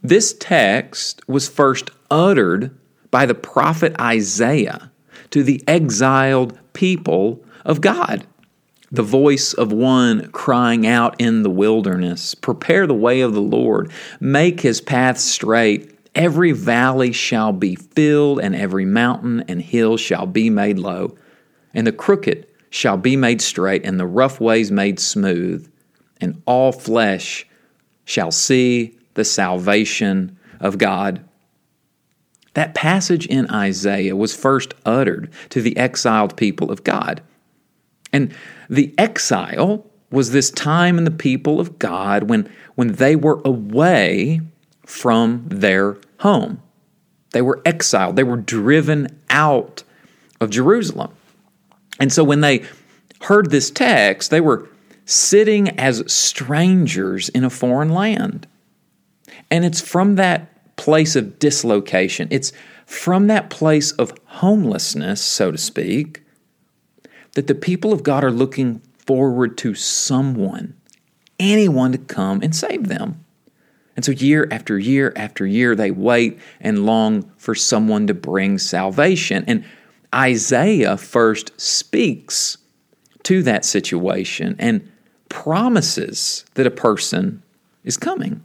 this 0.02 0.34
text 0.40 1.28
was 1.28 1.50
first 1.50 1.92
uttered 2.10 2.78
by 3.12 3.26
the 3.26 3.36
prophet 3.36 4.00
Isaiah 4.00 4.92
to 5.32 5.44
the 5.44 5.62
exiled 5.68 6.58
people 6.74 7.44
of 7.66 7.82
God. 7.82 8.26
The 8.92 9.04
voice 9.04 9.54
of 9.54 9.72
one 9.72 10.32
crying 10.32 10.88
out 10.88 11.20
in 11.20 11.44
the 11.44 11.50
wilderness, 11.50 12.34
Prepare 12.34 12.88
the 12.88 12.94
way 12.96 13.22
of 13.22 13.34
the 13.34 13.42
Lord, 13.42 13.92
make 14.20 14.62
his 14.62 14.82
path 14.82 15.20
straight. 15.20 15.96
Every 16.16 16.54
valley 16.54 17.12
shall 17.12 17.54
be 17.54 17.76
filled, 17.76 18.40
and 18.40 18.56
every 18.56 18.86
mountain 18.86 19.44
and 19.48 19.62
hill 19.62 19.98
shall 19.98 20.26
be 20.26 20.50
made 20.50 20.80
low, 20.80 21.16
and 21.72 21.86
the 21.86 21.92
crooked 21.92 22.48
shall 22.70 22.98
be 22.98 23.16
made 23.16 23.42
straight, 23.42 23.86
and 23.86 24.00
the 24.00 24.06
rough 24.06 24.40
ways 24.40 24.72
made 24.72 25.00
smooth, 25.00 25.72
and 26.22 26.42
all 26.46 26.72
flesh 26.72 27.48
shall 28.06 28.32
see 28.32 28.98
the 29.14 29.26
salvation 29.26 30.38
of 30.60 30.78
God. 30.78 31.24
That 32.54 32.76
passage 32.76 33.26
in 33.28 33.50
Isaiah 33.50 34.16
was 34.16 34.36
first 34.36 34.74
uttered 34.86 35.32
to 35.50 35.62
the 35.62 35.78
exiled 35.78 36.36
people 36.36 36.72
of 36.72 36.84
God. 36.84 37.22
And 38.12 38.34
the 38.70 38.94
exile 38.98 39.86
was 40.12 40.32
this 40.32 40.50
time 40.50 40.98
in 40.98 41.04
the 41.04 41.12
people 41.12 41.60
of 41.60 41.78
God 41.78 42.24
when, 42.24 42.52
when 42.76 42.94
they 42.94 43.16
were 43.16 43.42
away 43.46 44.42
from 44.86 45.46
their 45.48 45.98
home. 46.20 46.62
They 47.32 47.42
were 47.42 47.62
exiled, 47.64 48.16
they 48.16 48.24
were 48.24 48.38
driven 48.38 49.20
out 49.30 49.84
of 50.42 50.50
Jerusalem. 50.50 51.12
And 52.00 52.12
so 52.12 52.24
when 52.24 52.42
they 52.42 52.64
heard 53.22 53.52
this 53.52 53.70
text, 53.70 54.32
they 54.32 54.42
were 54.42 54.70
sitting 55.06 55.70
as 55.80 56.04
strangers 56.12 57.30
in 57.30 57.44
a 57.44 57.50
foreign 57.50 57.90
land. 57.90 58.48
And 59.52 59.66
it's 59.66 59.82
from 59.82 60.16
that 60.16 60.76
place 60.76 61.16
of 61.16 61.40
dislocation, 61.40 62.28
it's 62.32 62.54
from 62.86 63.28
that 63.28 63.50
place 63.50 63.92
of 63.94 64.14
homelessness, 64.26 65.22
so 65.22 65.52
to 65.52 65.58
speak, 65.58 66.24
that 67.36 67.48
the 67.48 67.56
people 67.56 67.94
of 67.94 68.02
God 68.02 68.24
are 68.24 68.32
looking 68.32 68.82
forward 68.98 69.58
to 69.60 69.76
someone, 69.76 70.76
anyone 71.40 71.92
to 71.92 71.98
come 71.98 72.42
and 72.42 72.56
save 72.56 72.88
them. 72.88 73.24
And 73.96 74.06
so, 74.06 74.12
year 74.12 74.48
after 74.50 74.80
year 74.80 75.12
after 75.16 75.46
year, 75.46 75.76
they 75.76 75.92
wait 75.92 76.40
and 76.62 76.86
long 76.86 77.32
for 77.38 77.54
someone 77.54 78.08
to 78.08 78.14
bring 78.14 78.58
salvation. 78.58 79.44
And 79.46 79.66
Isaiah 80.14 80.98
first 80.98 81.60
speaks 81.60 82.58
to 83.24 83.44
that 83.44 83.66
situation 83.66 84.56
and 84.60 84.92
promises 85.30 86.46
that 86.56 86.68
a 86.68 86.72
person 86.72 87.44
is 87.84 87.98
coming. 87.98 88.44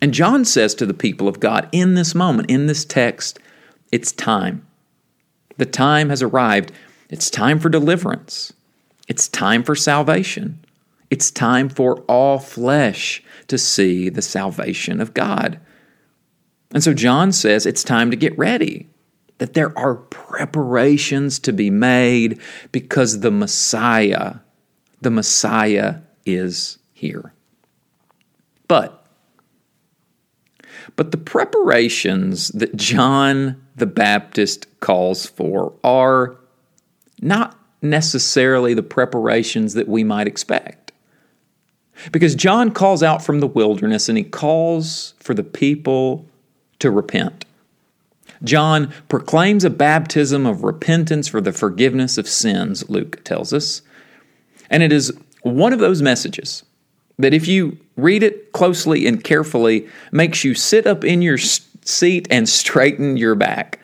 And 0.00 0.14
John 0.14 0.44
says 0.44 0.74
to 0.76 0.86
the 0.86 0.94
people 0.94 1.28
of 1.28 1.40
God 1.40 1.68
in 1.72 1.94
this 1.94 2.14
moment, 2.14 2.50
in 2.50 2.66
this 2.66 2.84
text, 2.84 3.38
it's 3.92 4.12
time. 4.12 4.66
The 5.58 5.66
time 5.66 6.08
has 6.08 6.22
arrived. 6.22 6.72
It's 7.10 7.30
time 7.30 7.58
for 7.58 7.68
deliverance. 7.68 8.52
It's 9.06 9.28
time 9.28 9.62
for 9.62 9.74
salvation. 9.74 10.64
It's 11.10 11.30
time 11.30 11.68
for 11.68 12.00
all 12.02 12.38
flesh 12.38 13.22
to 13.48 13.58
see 13.58 14.08
the 14.08 14.22
salvation 14.22 15.00
of 15.00 15.12
God. 15.12 15.60
And 16.72 16.82
so 16.82 16.94
John 16.94 17.32
says 17.32 17.66
it's 17.66 17.84
time 17.84 18.10
to 18.10 18.16
get 18.16 18.36
ready, 18.38 18.88
that 19.42 19.54
there 19.54 19.76
are 19.76 19.96
preparations 19.96 21.40
to 21.40 21.52
be 21.52 21.68
made 21.68 22.40
because 22.70 23.18
the 23.18 23.30
Messiah, 23.32 24.36
the 25.00 25.10
Messiah 25.10 25.96
is 26.24 26.78
here. 26.92 27.32
But 28.68 29.04
but 30.94 31.10
the 31.10 31.16
preparations 31.16 32.50
that 32.50 32.76
John 32.76 33.60
the 33.74 33.86
Baptist 33.86 34.68
calls 34.78 35.26
for 35.26 35.72
are 35.82 36.36
not 37.20 37.58
necessarily 37.82 38.74
the 38.74 38.82
preparations 38.84 39.74
that 39.74 39.88
we 39.88 40.04
might 40.04 40.28
expect. 40.28 40.92
Because 42.12 42.36
John 42.36 42.70
calls 42.70 43.02
out 43.02 43.24
from 43.24 43.40
the 43.40 43.48
wilderness 43.48 44.08
and 44.08 44.16
he 44.16 44.22
calls 44.22 45.14
for 45.18 45.34
the 45.34 45.42
people 45.42 46.26
to 46.78 46.92
repent. 46.92 47.44
John 48.44 48.92
proclaims 49.08 49.64
a 49.64 49.70
baptism 49.70 50.46
of 50.46 50.64
repentance 50.64 51.28
for 51.28 51.40
the 51.40 51.52
forgiveness 51.52 52.18
of 52.18 52.28
sins, 52.28 52.88
Luke 52.90 53.22
tells 53.24 53.52
us. 53.52 53.82
And 54.70 54.82
it 54.82 54.92
is 54.92 55.12
one 55.42 55.72
of 55.72 55.78
those 55.78 56.02
messages 56.02 56.64
that 57.18 57.34
if 57.34 57.46
you 57.46 57.78
read 57.96 58.22
it 58.22 58.52
closely 58.52 59.06
and 59.06 59.22
carefully, 59.22 59.88
makes 60.10 60.44
you 60.44 60.54
sit 60.54 60.86
up 60.86 61.04
in 61.04 61.22
your 61.22 61.38
seat 61.38 62.26
and 62.30 62.48
straighten 62.48 63.16
your 63.16 63.34
back. 63.34 63.78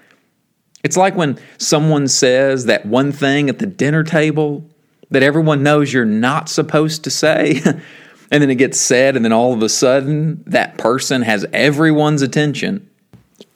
It's 0.83 0.97
like 0.97 1.15
when 1.15 1.38
someone 1.59 2.09
says 2.09 2.67
that 2.67 2.87
one 2.87 3.12
thing 3.12 3.49
at 3.49 3.59
the 3.59 3.67
dinner 3.67 4.05
table 4.05 4.65
that 5.11 5.23
everyone 5.23 5.62
knows 5.62 5.93
you're 5.93 6.05
not 6.05 6.49
supposed 6.49 7.05
to 7.05 7.11
say, 7.11 7.61
and 8.31 8.43
then 8.43 8.50
it 8.50 8.57
gets 8.57 8.79
said, 8.79 9.17
and 9.17 9.25
then 9.25 9.33
all 9.33 9.53
of 9.53 9.62
a 9.62 9.69
sudden 9.69 10.43
that 10.47 10.79
person 10.79 11.23
has 11.23 11.47
everyone's 11.53 12.23
attention. 12.23 12.88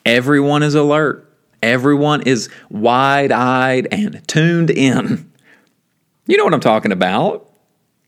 Everyone 0.05 0.63
is 0.63 0.75
alert. 0.75 1.29
Everyone 1.63 2.23
is 2.23 2.49
wide 2.71 3.31
eyed 3.31 3.89
and 3.93 4.27
tuned 4.27 4.71
in. 4.71 5.31
You 6.27 6.37
know 6.37 6.45
what 6.45 6.55
I'm 6.55 6.61
talking 6.61 6.93
about 6.93 7.49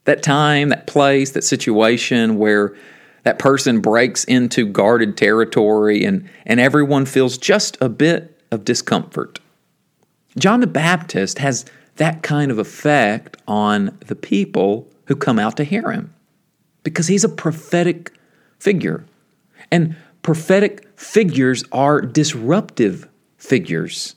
that 0.05 0.23
time, 0.23 0.69
that 0.69 0.87
place, 0.87 1.31
that 1.31 1.45
situation 1.45 2.37
where 2.37 2.75
that 3.23 3.39
person 3.39 3.81
breaks 3.81 4.25
into 4.25 4.67
guarded 4.67 5.17
territory 5.17 6.05
and, 6.05 6.29
and 6.45 6.61
everyone 6.61 7.07
feels 7.07 7.39
just 7.39 7.79
a 7.81 7.89
bit 7.89 8.39
of 8.51 8.65
discomfort. 8.65 9.41
John 10.39 10.61
the 10.61 10.67
Baptist 10.67 11.39
has 11.39 11.65
that 11.97 12.23
kind 12.23 12.51
of 12.51 12.59
effect 12.59 13.37
on 13.49 13.97
the 14.07 14.17
people 14.17 14.89
who 15.07 15.17
come 15.17 15.39
out 15.39 15.57
to 15.57 15.65
hear 15.65 15.91
him 15.91 16.13
because 16.83 17.07
he's 17.07 17.25
a 17.25 17.29
prophetic 17.29 18.13
figure. 18.59 19.05
And 19.71 19.97
prophetic 20.25 20.89
figures 20.99 21.63
are 21.71 22.01
disruptive 22.01 23.07
figures. 23.37 24.17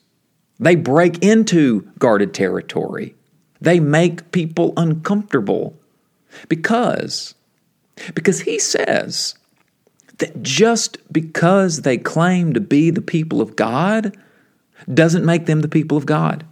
They 0.58 0.76
break 0.76 1.24
into 1.24 1.92
guarded 2.00 2.34
territory. 2.34 3.14
They 3.62 3.80
make 3.80 4.32
people 4.32 4.74
uncomfortable 4.78 5.78
because 6.48 7.36
because 8.14 8.42
he 8.42 8.58
says 8.58 9.36
that 10.20 10.42
just 10.42 10.98
because 11.12 11.82
they 11.82 11.98
claim 11.98 12.54
to 12.54 12.62
be 12.62 12.90
the 12.90 13.02
people 13.02 13.42
of 13.42 13.56
God 13.56 14.16
doesn't 14.92 15.26
make 15.26 15.46
them 15.46 15.62
the 15.62 15.68
people 15.68 15.98
of 15.98 16.06
God. 16.06 16.46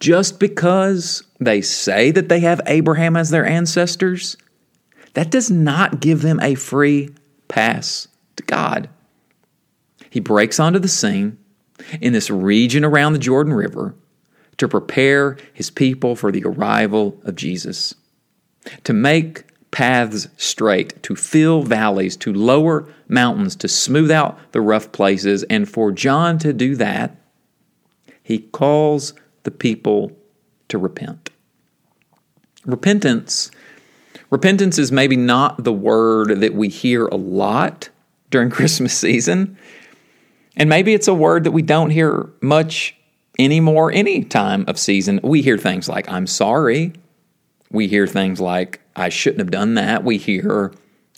Just 0.00 0.40
because 0.40 1.24
they 1.40 1.60
say 1.60 2.10
that 2.12 2.28
they 2.28 2.40
have 2.40 2.60
Abraham 2.66 3.16
as 3.16 3.30
their 3.30 3.44
ancestors, 3.46 4.36
that 5.14 5.30
does 5.30 5.50
not 5.50 6.00
give 6.00 6.22
them 6.22 6.38
a 6.40 6.54
free 6.54 7.10
pass 7.48 8.08
to 8.36 8.42
God. 8.44 8.88
He 10.10 10.20
breaks 10.20 10.60
onto 10.60 10.78
the 10.78 10.88
scene 10.88 11.38
in 12.00 12.12
this 12.12 12.30
region 12.30 12.84
around 12.84 13.12
the 13.12 13.18
Jordan 13.18 13.52
River 13.52 13.94
to 14.56 14.68
prepare 14.68 15.36
his 15.52 15.70
people 15.70 16.16
for 16.16 16.32
the 16.32 16.44
arrival 16.44 17.20
of 17.24 17.36
Jesus, 17.36 17.94
to 18.84 18.92
make 18.92 19.44
paths 19.70 20.28
straight, 20.36 21.02
to 21.02 21.14
fill 21.14 21.62
valleys, 21.62 22.16
to 22.16 22.32
lower 22.32 22.88
mountains, 23.06 23.54
to 23.56 23.68
smooth 23.68 24.10
out 24.10 24.38
the 24.52 24.60
rough 24.60 24.90
places. 24.92 25.44
And 25.44 25.68
for 25.68 25.92
John 25.92 26.38
to 26.38 26.52
do 26.52 26.74
that, 26.76 27.16
he 28.22 28.38
calls 28.38 29.14
the 29.44 29.50
people 29.50 30.12
to 30.68 30.78
repent. 30.78 31.30
Repentance 32.66 33.50
repentance 34.30 34.78
is 34.78 34.92
maybe 34.92 35.16
not 35.16 35.64
the 35.64 35.72
word 35.72 36.40
that 36.40 36.54
we 36.54 36.68
hear 36.68 37.06
a 37.06 37.16
lot 37.16 37.88
during 38.30 38.50
Christmas 38.58 38.96
season. 38.96 39.56
And 40.56 40.68
maybe 40.68 40.92
it's 40.92 41.08
a 41.08 41.14
word 41.14 41.44
that 41.44 41.52
we 41.52 41.62
don't 41.62 41.90
hear 41.90 42.30
much 42.40 42.96
anymore 43.38 43.92
any 43.92 44.24
time 44.24 44.64
of 44.66 44.78
season. 44.78 45.20
We 45.22 45.42
hear 45.42 45.56
things 45.56 45.88
like, 45.88 46.10
I'm 46.10 46.26
sorry. 46.26 46.92
We 47.70 47.86
hear 47.86 48.06
things 48.06 48.40
like, 48.40 48.80
I 48.96 49.08
shouldn't 49.08 49.40
have 49.40 49.50
done 49.50 49.74
that. 49.74 50.02
We 50.02 50.18
hear, 50.18 50.72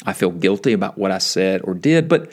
I 0.05 0.13
feel 0.13 0.31
guilty 0.31 0.73
about 0.73 0.99
what 0.99 1.11
I 1.11 1.19
said 1.19 1.63
or 1.65 1.75
did. 1.75 2.09
But, 2.09 2.33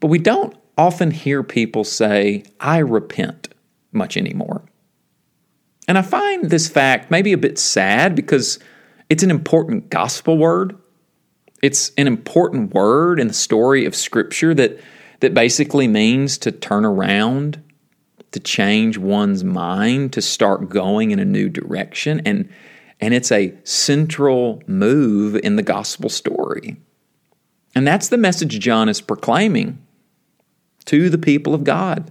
but 0.00 0.08
we 0.08 0.18
don't 0.18 0.54
often 0.76 1.10
hear 1.10 1.42
people 1.42 1.84
say, 1.84 2.44
I 2.60 2.78
repent 2.78 3.48
much 3.92 4.16
anymore. 4.16 4.62
And 5.88 5.98
I 5.98 6.02
find 6.02 6.50
this 6.50 6.68
fact 6.68 7.10
maybe 7.10 7.32
a 7.32 7.38
bit 7.38 7.58
sad 7.58 8.14
because 8.14 8.58
it's 9.12 9.22
an 9.22 9.30
important 9.30 9.90
gospel 9.90 10.38
word. 10.38 10.74
It's 11.60 11.92
an 11.98 12.06
important 12.06 12.72
word 12.72 13.20
in 13.20 13.28
the 13.28 13.34
story 13.34 13.84
of 13.84 13.94
Scripture 13.94 14.54
that, 14.54 14.80
that 15.20 15.34
basically 15.34 15.86
means 15.86 16.38
to 16.38 16.50
turn 16.50 16.86
around 16.86 17.62
to 18.30 18.40
change 18.40 18.96
one's 18.96 19.44
mind, 19.44 20.14
to 20.14 20.22
start 20.22 20.70
going 20.70 21.10
in 21.10 21.18
a 21.18 21.26
new 21.26 21.50
direction. 21.50 22.22
And, 22.24 22.48
and 23.00 23.12
it's 23.12 23.30
a 23.30 23.54
central 23.64 24.62
move 24.66 25.36
in 25.36 25.56
the 25.56 25.62
gospel 25.62 26.08
story. 26.08 26.78
And 27.74 27.86
that's 27.86 28.08
the 28.08 28.16
message 28.16 28.58
John 28.60 28.88
is 28.88 29.02
proclaiming 29.02 29.84
to 30.86 31.10
the 31.10 31.18
people 31.18 31.54
of 31.54 31.64
God. 31.64 32.10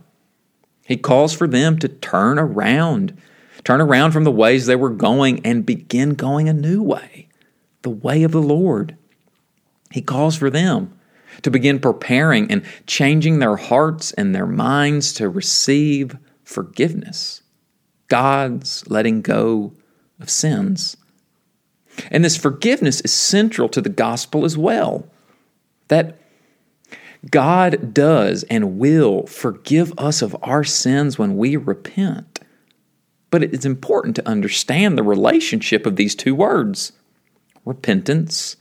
He 0.85 0.97
calls 0.97 1.33
for 1.33 1.47
them 1.47 1.79
to 1.79 1.87
turn 1.87 2.37
around, 2.37 3.19
turn 3.63 3.81
around 3.81 4.11
from 4.11 4.23
the 4.23 4.31
ways 4.31 4.65
they 4.65 4.75
were 4.75 4.89
going 4.89 5.45
and 5.45 5.65
begin 5.65 6.11
going 6.11 6.49
a 6.49 6.53
new 6.53 6.81
way, 6.81 7.27
the 7.81 7.89
way 7.89 8.23
of 8.23 8.31
the 8.31 8.41
Lord. 8.41 8.97
He 9.91 10.01
calls 10.01 10.35
for 10.35 10.49
them 10.49 10.97
to 11.41 11.51
begin 11.51 11.79
preparing 11.79 12.51
and 12.51 12.63
changing 12.85 13.39
their 13.39 13.55
hearts 13.55 14.11
and 14.13 14.33
their 14.35 14.47
minds 14.47 15.13
to 15.13 15.29
receive 15.29 16.17
forgiveness, 16.43 17.41
God's 18.07 18.87
letting 18.89 19.21
go 19.21 19.73
of 20.19 20.29
sins. 20.29 20.97
And 22.09 22.23
this 22.23 22.37
forgiveness 22.37 23.01
is 23.01 23.13
central 23.13 23.69
to 23.69 23.81
the 23.81 23.89
gospel 23.89 24.45
as 24.45 24.57
well. 24.57 25.07
That 25.87 26.17
God 27.29 27.93
does 27.93 28.43
and 28.43 28.79
will 28.79 29.25
forgive 29.27 29.93
us 29.97 30.21
of 30.21 30.35
our 30.41 30.63
sins 30.63 31.19
when 31.19 31.37
we 31.37 31.55
repent. 31.55 32.40
But 33.31 33.43
it's 33.43 33.65
important 33.65 34.15
to 34.17 34.27
understand 34.27 34.97
the 34.97 35.03
relationship 35.03 35.85
of 35.85 35.95
these 35.95 36.13
two 36.13 36.35
words 36.35 36.91
repentance 37.65 38.57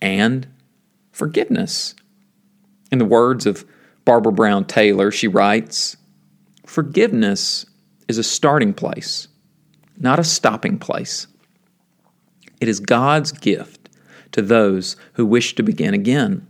and 0.00 0.48
forgiveness. 1.12 1.94
In 2.90 2.98
the 2.98 3.04
words 3.04 3.46
of 3.46 3.64
Barbara 4.04 4.32
Brown 4.32 4.64
Taylor, 4.64 5.10
she 5.10 5.28
writes 5.28 5.96
Forgiveness 6.64 7.66
is 8.08 8.18
a 8.18 8.22
starting 8.22 8.72
place, 8.72 9.28
not 9.96 10.18
a 10.18 10.24
stopping 10.24 10.78
place. 10.78 11.26
It 12.60 12.68
is 12.68 12.80
God's 12.80 13.32
gift 13.32 13.88
to 14.32 14.42
those 14.42 14.96
who 15.14 15.26
wish 15.26 15.54
to 15.56 15.62
begin 15.62 15.92
again. 15.92 16.46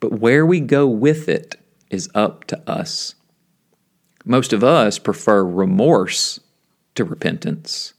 But 0.00 0.20
where 0.20 0.44
we 0.44 0.60
go 0.60 0.86
with 0.86 1.28
it 1.28 1.56
is 1.90 2.10
up 2.14 2.44
to 2.46 2.70
us. 2.70 3.14
Most 4.24 4.52
of 4.52 4.62
us 4.62 4.98
prefer 4.98 5.44
remorse 5.44 6.40
to 6.98 7.04
repentance. 7.04 7.94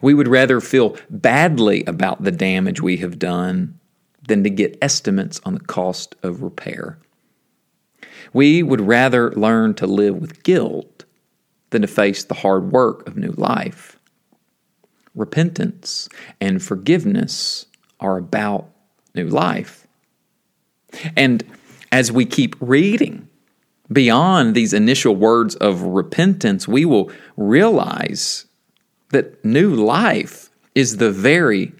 We 0.00 0.14
would 0.14 0.28
rather 0.28 0.60
feel 0.60 0.96
badly 1.10 1.84
about 1.86 2.22
the 2.22 2.30
damage 2.32 2.80
we 2.80 2.96
have 2.98 3.18
done 3.18 3.78
than 4.26 4.44
to 4.44 4.50
get 4.50 4.78
estimates 4.80 5.40
on 5.44 5.54
the 5.54 5.60
cost 5.60 6.14
of 6.22 6.42
repair. 6.42 6.98
We 8.32 8.62
would 8.62 8.80
rather 8.80 9.32
learn 9.32 9.74
to 9.74 9.86
live 9.86 10.16
with 10.16 10.42
guilt 10.44 11.04
than 11.70 11.82
to 11.82 11.88
face 11.88 12.24
the 12.24 12.34
hard 12.34 12.72
work 12.72 13.06
of 13.06 13.16
new 13.16 13.32
life. 13.32 13.98
repentance 15.14 16.08
and 16.40 16.62
forgiveness 16.62 17.66
are 18.00 18.16
about 18.16 18.68
new 19.14 19.26
life. 19.28 19.86
And 21.16 21.44
as 21.90 22.10
we 22.10 22.24
keep 22.24 22.56
reading 22.60 23.28
beyond 23.92 24.54
these 24.54 24.72
initial 24.72 25.14
words 25.14 25.54
of 25.56 25.82
repentance, 25.82 26.66
we 26.66 26.84
will 26.84 27.10
realize 27.36 28.46
that 29.10 29.44
new 29.44 29.74
life 29.74 30.50
is 30.74 30.96
the 30.96 31.10
very 31.10 31.72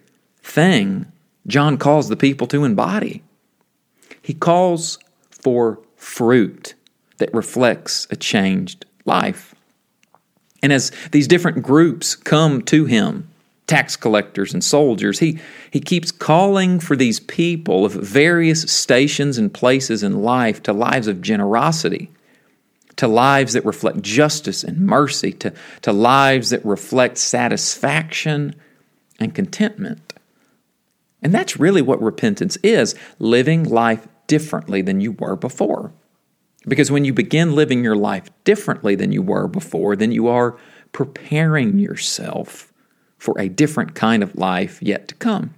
thing 0.42 1.07
John 1.46 1.77
calls 1.77 2.09
the 2.09 2.16
people 2.16 2.46
to 2.48 2.64
embody. 2.64 3.22
He 4.20 4.35
calls 4.35 4.98
for 5.31 5.81
fruit 5.96 6.75
that 7.18 7.35
reflects 7.35 8.07
a 8.11 8.16
changed 8.16 8.85
life. 9.05 9.55
And 10.62 10.72
as 10.72 10.92
these 11.11 11.27
different 11.27 11.62
groups 11.62 12.14
come 12.14 12.62
to 12.62 12.85
him, 12.85 13.29
tax 13.73 13.97
collectors 13.97 14.53
and 14.53 14.63
soldiers, 14.63 15.21
he, 15.21 15.39
he 15.71 15.81
keeps 15.81 16.13
calling 16.13 16.79
for 16.79 16.95
these 16.95 17.21
people 17.21 17.87
of 17.87 17.95
various 17.95 18.71
stations 18.71 19.39
and 19.39 19.55
places 19.55 20.03
in 20.03 20.21
life 20.21 20.63
to 20.63 20.75
lives 20.75 21.09
of 21.09 21.23
generosity, 21.23 22.11
to 22.97 23.09
lives 23.09 23.55
that 23.55 23.65
reflect 23.65 24.03
justice 24.03 24.63
and 24.63 24.79
mercy, 24.81 25.33
to, 25.33 25.51
to 25.81 25.91
lives 25.91 26.51
that 26.51 26.63
reflect 26.67 27.17
satisfaction 27.17 28.55
and 29.19 29.35
contentment. 29.35 30.13
And 31.23 31.33
that's 31.33 31.59
really 31.59 31.81
what 31.81 32.03
repentance 32.03 32.59
is 32.63 32.95
living 33.19 33.65
life 33.65 34.07
differently 34.27 34.83
than 34.83 35.01
you 35.01 35.13
were 35.13 35.35
before. 35.35 35.95
Because 36.69 36.91
when 36.91 37.07
you 37.07 37.15
begin 37.15 37.55
living 37.55 37.83
your 37.83 37.97
life 37.97 38.29
differently 38.45 38.97
than 38.97 39.13
you 39.13 39.23
were 39.23 39.49
before, 39.49 39.97
then 39.97 40.13
you 40.13 40.29
are 40.29 40.59
preparing 40.93 41.79
yourself 41.79 42.72
for 43.23 43.39
a 43.39 43.49
different 43.49 43.95
kind 43.95 44.21
of 44.21 44.35
life 44.35 44.83
yet 44.83 45.07
to 45.07 45.15
come. 45.15 45.55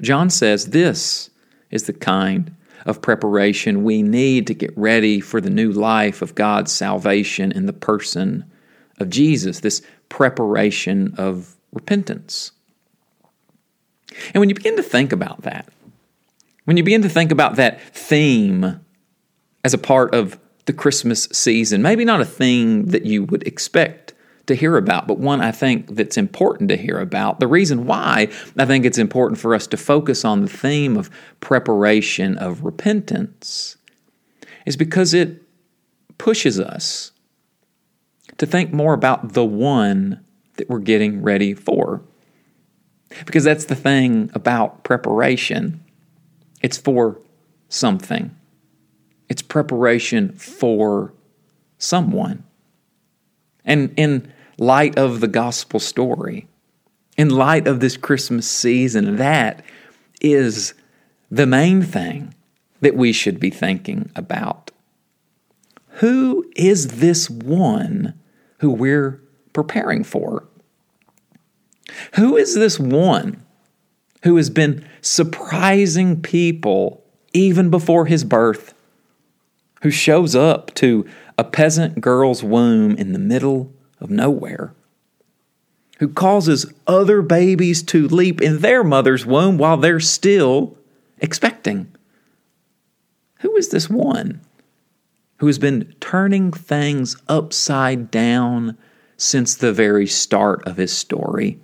John 0.00 0.30
says 0.30 0.68
this 0.68 1.28
is 1.70 1.82
the 1.82 1.92
kind 1.92 2.56
of 2.86 3.02
preparation 3.02 3.84
we 3.84 4.02
need 4.02 4.46
to 4.46 4.54
get 4.54 4.72
ready 4.74 5.20
for 5.20 5.42
the 5.42 5.50
new 5.50 5.70
life 5.70 6.22
of 6.22 6.34
God's 6.34 6.72
salvation 6.72 7.52
in 7.52 7.66
the 7.66 7.74
person 7.74 8.50
of 8.96 9.10
Jesus, 9.10 9.60
this 9.60 9.82
preparation 10.08 11.12
of 11.18 11.54
repentance. 11.70 12.52
And 14.32 14.40
when 14.40 14.48
you 14.48 14.54
begin 14.54 14.76
to 14.76 14.82
think 14.82 15.12
about 15.12 15.42
that, 15.42 15.68
when 16.64 16.78
you 16.78 16.82
begin 16.82 17.02
to 17.02 17.10
think 17.10 17.30
about 17.30 17.56
that 17.56 17.78
theme 17.94 18.80
as 19.64 19.74
a 19.74 19.78
part 19.78 20.14
of 20.14 20.38
the 20.68 20.72
Christmas 20.74 21.24
season. 21.32 21.80
Maybe 21.80 22.04
not 22.04 22.20
a 22.20 22.26
thing 22.26 22.88
that 22.88 23.06
you 23.06 23.24
would 23.24 23.46
expect 23.46 24.07
to 24.48 24.54
hear 24.54 24.76
about, 24.76 25.06
but 25.06 25.18
one 25.18 25.40
I 25.40 25.52
think 25.52 25.94
that's 25.94 26.16
important 26.16 26.68
to 26.70 26.76
hear 26.76 26.98
about. 26.98 27.40
The 27.40 27.46
reason 27.46 27.86
why 27.86 28.28
I 28.58 28.66
think 28.66 28.84
it's 28.84 28.98
important 28.98 29.38
for 29.38 29.54
us 29.54 29.66
to 29.68 29.76
focus 29.76 30.24
on 30.24 30.42
the 30.42 30.48
theme 30.48 30.96
of 30.96 31.10
preparation 31.40 32.36
of 32.38 32.64
repentance 32.64 33.76
is 34.66 34.76
because 34.76 35.14
it 35.14 35.42
pushes 36.18 36.58
us 36.58 37.12
to 38.38 38.46
think 38.46 38.72
more 38.72 38.94
about 38.94 39.32
the 39.32 39.44
one 39.44 40.24
that 40.56 40.68
we're 40.68 40.78
getting 40.78 41.22
ready 41.22 41.54
for. 41.54 42.02
Because 43.24 43.44
that's 43.44 43.66
the 43.66 43.76
thing 43.76 44.30
about 44.34 44.84
preparation 44.84 45.82
it's 46.60 46.76
for 46.76 47.20
something. 47.68 48.34
It's 49.28 49.42
preparation 49.42 50.32
for 50.32 51.14
someone. 51.78 52.44
And 53.64 53.92
in 53.96 54.32
light 54.58 54.98
of 54.98 55.20
the 55.20 55.28
gospel 55.28 55.80
story, 55.80 56.48
in 57.16 57.30
light 57.30 57.66
of 57.66 57.80
this 57.80 57.96
Christmas 57.96 58.48
season, 58.48 59.16
that 59.16 59.64
is 60.20 60.74
the 61.30 61.46
main 61.46 61.82
thing 61.82 62.34
that 62.80 62.96
we 62.96 63.12
should 63.12 63.40
be 63.40 63.50
thinking 63.50 64.10
about. 64.14 64.70
Who 66.00 66.50
is 66.54 66.98
this 66.98 67.28
one 67.28 68.14
who 68.58 68.70
we're 68.70 69.20
preparing 69.52 70.04
for? 70.04 70.46
Who 72.14 72.36
is 72.36 72.54
this 72.54 72.78
one 72.78 73.44
who 74.22 74.36
has 74.36 74.50
been 74.50 74.86
surprising 75.00 76.20
people 76.20 77.04
even 77.32 77.70
before 77.70 78.06
his 78.06 78.24
birth? 78.24 78.74
who 79.82 79.90
shows 79.90 80.34
up 80.34 80.74
to 80.74 81.06
a 81.36 81.44
peasant 81.44 82.00
girl's 82.00 82.42
womb 82.42 82.96
in 82.96 83.12
the 83.12 83.18
middle 83.18 83.72
of 84.00 84.10
nowhere, 84.10 84.74
who 85.98 86.08
causes 86.08 86.72
other 86.86 87.22
babies 87.22 87.82
to 87.84 88.08
leap 88.08 88.40
in 88.40 88.60
their 88.60 88.84
mother's 88.84 89.26
womb 89.26 89.58
while 89.58 89.76
they're 89.76 90.00
still 90.00 90.76
expecting. 91.18 91.92
Who 93.40 93.56
is 93.56 93.68
this 93.70 93.88
one 93.88 94.40
who 95.38 95.46
has 95.46 95.58
been 95.58 95.94
turning 96.00 96.50
things 96.50 97.16
upside 97.28 98.10
down 98.10 98.76
since 99.16 99.54
the 99.54 99.72
very 99.72 100.06
start 100.06 100.66
of 100.66 100.76
his 100.76 100.92
story? 100.92 101.58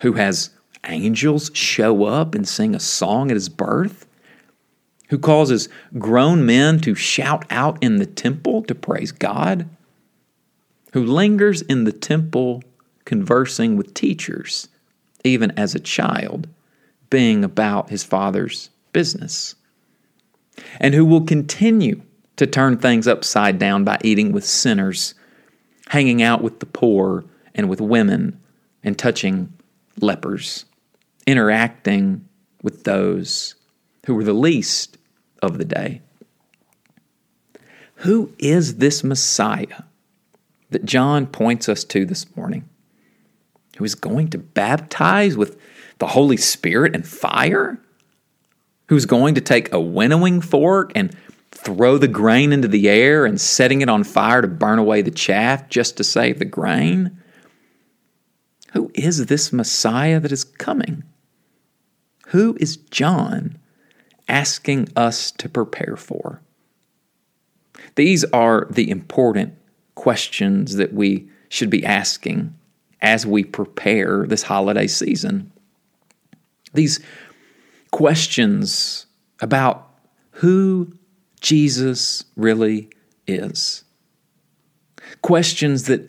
Who 0.00 0.14
has 0.14 0.50
angels 0.86 1.50
show 1.54 2.04
up 2.04 2.34
and 2.34 2.46
sing 2.46 2.74
a 2.74 2.80
song 2.80 3.30
at 3.30 3.36
his 3.36 3.48
birth? 3.48 4.06
who 5.08 5.18
causes 5.18 5.68
grown 5.98 6.44
men 6.44 6.80
to 6.80 6.94
shout 6.94 7.44
out 7.50 7.82
in 7.82 7.96
the 7.96 8.06
temple 8.06 8.62
to 8.62 8.74
praise 8.74 9.12
God, 9.12 9.68
who 10.92 11.04
lingers 11.04 11.62
in 11.62 11.84
the 11.84 11.92
temple 11.92 12.62
conversing 13.04 13.76
with 13.76 13.94
teachers, 13.94 14.68
even 15.24 15.50
as 15.58 15.74
a 15.74 15.80
child, 15.80 16.48
being 17.10 17.44
about 17.44 17.90
his 17.90 18.04
father's 18.04 18.70
business, 18.92 19.54
and 20.80 20.94
who 20.94 21.04
will 21.04 21.22
continue 21.22 22.02
to 22.36 22.46
turn 22.46 22.76
things 22.76 23.08
upside 23.08 23.58
down 23.58 23.84
by 23.84 23.98
eating 24.02 24.32
with 24.32 24.44
sinners, 24.44 25.14
hanging 25.88 26.22
out 26.22 26.42
with 26.42 26.60
the 26.60 26.66
poor 26.66 27.24
and 27.54 27.68
with 27.68 27.80
women, 27.80 28.38
and 28.84 28.98
touching 28.98 29.52
lepers, 30.00 30.64
interacting 31.26 32.26
with 32.62 32.84
those 32.84 33.54
who 34.06 34.14
were 34.14 34.24
the 34.24 34.32
least 34.32 34.96
of 35.42 35.58
the 35.58 35.64
day. 35.64 36.00
Who 37.96 38.32
is 38.38 38.76
this 38.76 39.02
Messiah 39.02 39.82
that 40.70 40.84
John 40.84 41.26
points 41.26 41.68
us 41.68 41.84
to 41.84 42.04
this 42.04 42.34
morning? 42.36 42.68
Who 43.76 43.84
is 43.84 43.94
going 43.94 44.28
to 44.30 44.38
baptize 44.38 45.36
with 45.36 45.58
the 45.98 46.08
Holy 46.08 46.36
Spirit 46.36 46.94
and 46.94 47.06
fire? 47.06 47.78
Who's 48.88 49.06
going 49.06 49.34
to 49.36 49.40
take 49.40 49.72
a 49.72 49.80
winnowing 49.80 50.40
fork 50.40 50.92
and 50.94 51.16
throw 51.50 51.98
the 51.98 52.08
grain 52.08 52.52
into 52.52 52.68
the 52.68 52.88
air 52.88 53.24
and 53.24 53.40
setting 53.40 53.80
it 53.80 53.88
on 53.88 54.04
fire 54.04 54.42
to 54.42 54.48
burn 54.48 54.78
away 54.78 55.02
the 55.02 55.10
chaff 55.10 55.68
just 55.68 55.96
to 55.96 56.04
save 56.04 56.38
the 56.38 56.44
grain? 56.44 57.18
Who 58.72 58.90
is 58.94 59.26
this 59.26 59.52
Messiah 59.52 60.20
that 60.20 60.32
is 60.32 60.44
coming? 60.44 61.04
Who 62.28 62.56
is 62.60 62.76
John 62.76 63.58
asking 64.28 64.88
us 64.94 65.30
to 65.32 65.48
prepare 65.48 65.96
for? 65.96 66.42
These 67.94 68.24
are 68.26 68.66
the 68.70 68.90
important 68.90 69.54
questions 69.98 70.76
that 70.76 70.94
we 70.94 71.28
should 71.48 71.68
be 71.68 71.84
asking 71.84 72.54
as 73.02 73.26
we 73.26 73.42
prepare 73.42 74.24
this 74.28 74.44
holiday 74.44 74.86
season. 74.86 75.50
These 76.72 77.00
questions 77.90 79.06
about 79.40 79.90
who 80.30 80.92
Jesus 81.40 82.24
really 82.36 82.88
is. 83.26 83.82
Questions 85.22 85.86
that 85.86 86.08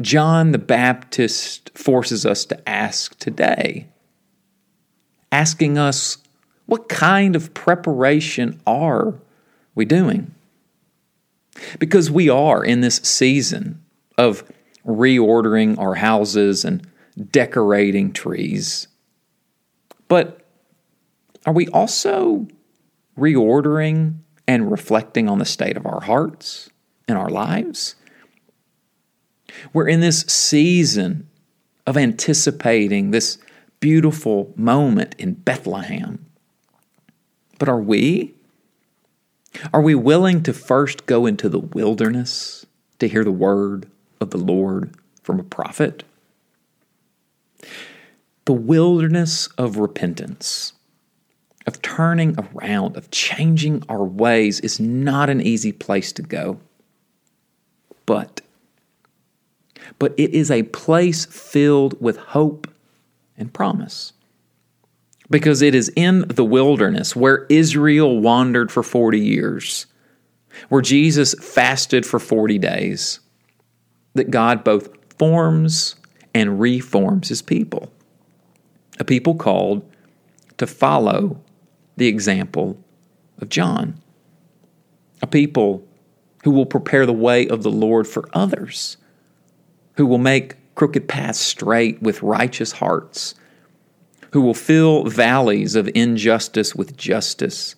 John 0.00 0.50
the 0.50 0.58
Baptist 0.58 1.70
forces 1.78 2.26
us 2.26 2.44
to 2.46 2.68
ask 2.68 3.16
today. 3.20 3.86
Asking 5.30 5.78
us 5.78 6.18
what 6.66 6.88
kind 6.88 7.36
of 7.36 7.54
preparation 7.54 8.60
are 8.66 9.14
we 9.76 9.84
doing? 9.84 10.34
Because 11.78 12.10
we 12.10 12.28
are 12.28 12.64
in 12.64 12.80
this 12.80 12.96
season 12.96 13.82
of 14.16 14.44
reordering 14.86 15.78
our 15.78 15.96
houses 15.96 16.64
and 16.64 16.86
decorating 17.30 18.12
trees. 18.12 18.88
But 20.08 20.46
are 21.46 21.52
we 21.52 21.68
also 21.68 22.48
reordering 23.18 24.18
and 24.48 24.70
reflecting 24.70 25.28
on 25.28 25.38
the 25.38 25.44
state 25.44 25.76
of 25.76 25.86
our 25.86 26.00
hearts 26.00 26.70
and 27.06 27.16
our 27.16 27.30
lives? 27.30 27.94
We're 29.72 29.88
in 29.88 30.00
this 30.00 30.20
season 30.22 31.28
of 31.86 31.96
anticipating 31.96 33.10
this 33.10 33.38
beautiful 33.80 34.52
moment 34.56 35.14
in 35.18 35.34
Bethlehem 35.34 36.30
but 37.60 37.68
are 37.68 37.80
we? 37.80 38.34
Are 39.72 39.82
we 39.82 39.94
willing 39.94 40.42
to 40.44 40.52
first 40.52 41.06
go 41.06 41.26
into 41.26 41.48
the 41.48 41.58
wilderness 41.58 42.66
to 42.98 43.08
hear 43.08 43.24
the 43.24 43.32
word 43.32 43.90
of 44.20 44.30
the 44.30 44.38
Lord 44.38 44.94
from 45.22 45.40
a 45.40 45.44
prophet? 45.44 46.04
the 48.50 48.54
wilderness 48.54 49.46
of 49.58 49.76
repentance, 49.76 50.72
of 51.68 51.80
turning 51.82 52.34
around, 52.36 52.96
of 52.96 53.08
changing 53.12 53.80
our 53.88 54.02
ways, 54.02 54.58
is 54.58 54.80
not 54.80 55.30
an 55.30 55.40
easy 55.40 55.70
place 55.70 56.12
to 56.12 56.20
go. 56.20 56.58
But, 58.06 58.40
but 60.00 60.14
it 60.16 60.30
is 60.30 60.50
a 60.50 60.64
place 60.64 61.26
filled 61.26 62.00
with 62.00 62.16
hope 62.16 62.68
and 63.38 63.52
promise. 63.52 64.14
Because 65.30 65.62
it 65.62 65.74
is 65.74 65.92
in 65.94 66.26
the 66.28 66.44
wilderness 66.44 67.14
where 67.14 67.46
Israel 67.48 68.18
wandered 68.20 68.72
for 68.72 68.82
40 68.82 69.20
years, 69.20 69.86
where 70.68 70.82
Jesus 70.82 71.34
fasted 71.34 72.04
for 72.04 72.18
40 72.18 72.58
days, 72.58 73.20
that 74.14 74.30
God 74.30 74.64
both 74.64 74.88
forms 75.18 75.94
and 76.34 76.60
reforms 76.60 77.28
his 77.28 77.42
people. 77.42 77.92
A 78.98 79.04
people 79.04 79.34
called 79.34 79.88
to 80.58 80.66
follow 80.66 81.40
the 81.96 82.06
example 82.06 82.78
of 83.40 83.48
John, 83.48 84.00
a 85.22 85.26
people 85.26 85.86
who 86.44 86.50
will 86.50 86.66
prepare 86.66 87.06
the 87.06 87.12
way 87.12 87.46
of 87.46 87.62
the 87.62 87.70
Lord 87.70 88.06
for 88.06 88.28
others, 88.32 88.96
who 89.94 90.06
will 90.06 90.18
make 90.18 90.56
crooked 90.74 91.08
paths 91.08 91.38
straight 91.38 92.00
with 92.02 92.22
righteous 92.22 92.72
hearts, 92.72 93.34
who 94.32 94.40
will 94.40 94.54
fill 94.54 95.04
valleys 95.04 95.74
of 95.74 95.90
injustice 95.94 96.74
with 96.74 96.96
justice, 96.96 97.74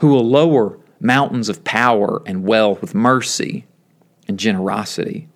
who 0.00 0.08
will 0.08 0.26
lower 0.26 0.78
mountains 1.00 1.48
of 1.48 1.64
power 1.64 2.22
and 2.26 2.44
wealth 2.44 2.80
with 2.80 2.94
mercy 2.94 3.66
and 4.26 4.38
generosity, 4.38 5.28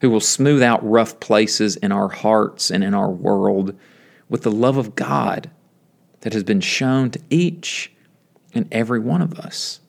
who 0.00 0.10
will 0.10 0.20
smooth 0.20 0.62
out 0.62 0.88
rough 0.88 1.20
places 1.20 1.76
in 1.76 1.92
our 1.92 2.08
hearts 2.08 2.70
and 2.70 2.82
in 2.82 2.94
our 2.94 3.10
world 3.10 3.76
with 4.28 4.42
the 4.42 4.50
love 4.50 4.76
of 4.76 4.94
God 4.94 5.50
that 6.20 6.32
has 6.32 6.44
been 6.44 6.60
shown 6.60 7.10
to 7.10 7.20
each 7.28 7.92
and 8.54 8.66
every 8.72 9.00
one 9.00 9.22
of 9.22 9.38
us. 9.38 9.80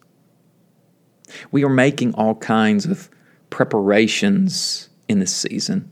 We 1.52 1.64
are 1.64 1.70
making 1.70 2.14
all 2.16 2.36
kinds 2.36 2.86
of 2.86 3.10
preparations 3.50 4.90
in 5.08 5.20
this 5.20 5.34
season. 5.34 5.92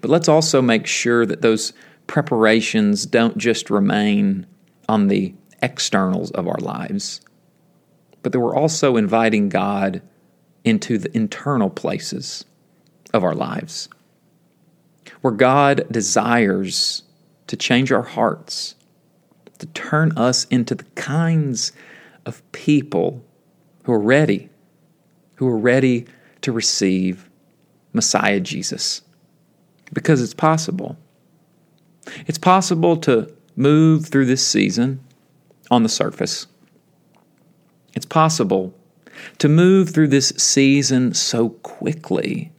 But 0.00 0.10
let's 0.10 0.28
also 0.28 0.62
make 0.62 0.86
sure 0.86 1.26
that 1.26 1.42
those 1.42 1.72
preparations 2.06 3.06
don't 3.06 3.38
just 3.38 3.70
remain 3.70 4.46
on 4.88 5.08
the 5.08 5.34
externals 5.62 6.30
of 6.32 6.46
our 6.46 6.58
lives, 6.58 7.20
but 8.22 8.32
that 8.32 8.40
we're 8.40 8.56
also 8.56 8.96
inviting 8.96 9.48
God 9.48 10.02
into 10.64 10.98
the 10.98 11.14
internal 11.16 11.70
places 11.70 12.44
of 13.12 13.24
our 13.24 13.34
lives 13.34 13.88
where 15.22 15.32
God 15.32 15.86
desires 15.90 17.02
to 17.46 17.56
change 17.56 17.90
our 17.92 18.02
hearts, 18.02 18.74
to 19.58 19.66
turn 19.66 20.12
us 20.18 20.44
into 20.46 20.74
the 20.74 20.84
kinds 20.94 21.72
of 22.26 22.42
people 22.52 23.24
who 23.84 23.92
are 23.92 24.00
ready, 24.00 24.50
who 25.36 25.48
are 25.48 25.58
ready 25.58 26.06
to 26.42 26.52
receive 26.52 27.28
Messiah 27.92 28.40
Jesus. 28.40 29.02
Because 29.92 30.20
it's 30.20 30.34
possible. 30.34 30.96
It's 32.26 32.38
possible 32.38 32.96
to 32.98 33.32
move 33.56 34.06
through 34.06 34.26
this 34.26 34.46
season 34.46 35.00
on 35.70 35.82
the 35.82 35.88
surface. 35.88 36.46
It's 37.94 38.06
possible 38.06 38.74
to 39.38 39.48
move 39.48 39.90
through 39.90 40.08
this 40.08 40.28
season 40.36 41.14
so 41.14 41.50
quickly 41.50 42.52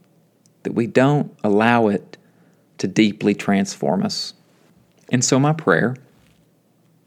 that 0.62 0.72
we 0.72 0.86
don't 0.86 1.36
allow 1.42 1.88
it 1.88 2.16
to 2.78 2.86
deeply 2.86 3.34
transform 3.34 4.02
us. 4.02 4.34
And 5.10 5.24
so, 5.24 5.38
my 5.38 5.52
prayer 5.52 5.96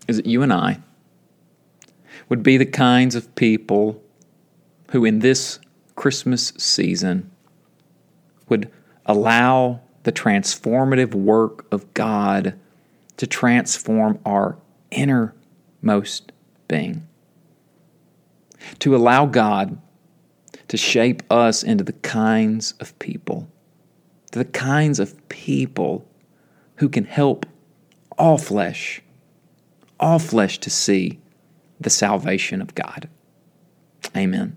is 0.08 0.18
that 0.18 0.26
you 0.26 0.42
and 0.44 0.54
I 0.54 0.80
would 2.30 2.44
be 2.44 2.58
the 2.58 2.66
kinds 2.66 3.16
of 3.16 3.34
people 3.36 4.02
who, 4.92 5.06
in 5.06 5.20
this 5.20 5.60
Christmas 5.96 6.54
season, 6.58 7.32
would 8.50 8.72
allow 9.06 9.82
the 10.08 10.12
transformative 10.14 11.14
work 11.14 11.68
of 11.70 11.94
God 11.94 12.58
to 13.18 13.28
transform 13.28 14.18
our 14.26 14.58
innermost 14.90 16.32
being. 16.70 17.06
To 18.80 18.96
allow 18.96 19.26
God 19.26 19.78
to 20.70 20.78
shape 20.78 21.24
us 21.30 21.62
into 21.62 21.84
the 21.84 21.92
kinds 21.92 22.74
of 22.80 22.98
people 23.00 23.50
the 24.32 24.46
kinds 24.46 25.00
of 25.00 25.28
people 25.28 26.08
who 26.76 26.88
can 26.88 27.04
help 27.04 27.46
all 28.18 28.38
flesh, 28.38 29.02
all 30.00 30.20
flesh 30.20 30.58
to 30.60 30.70
see 30.70 31.20
the 31.82 31.90
salvation 31.90 32.62
of 32.62 32.76
God. 32.76 33.10
Amen. 34.16 34.56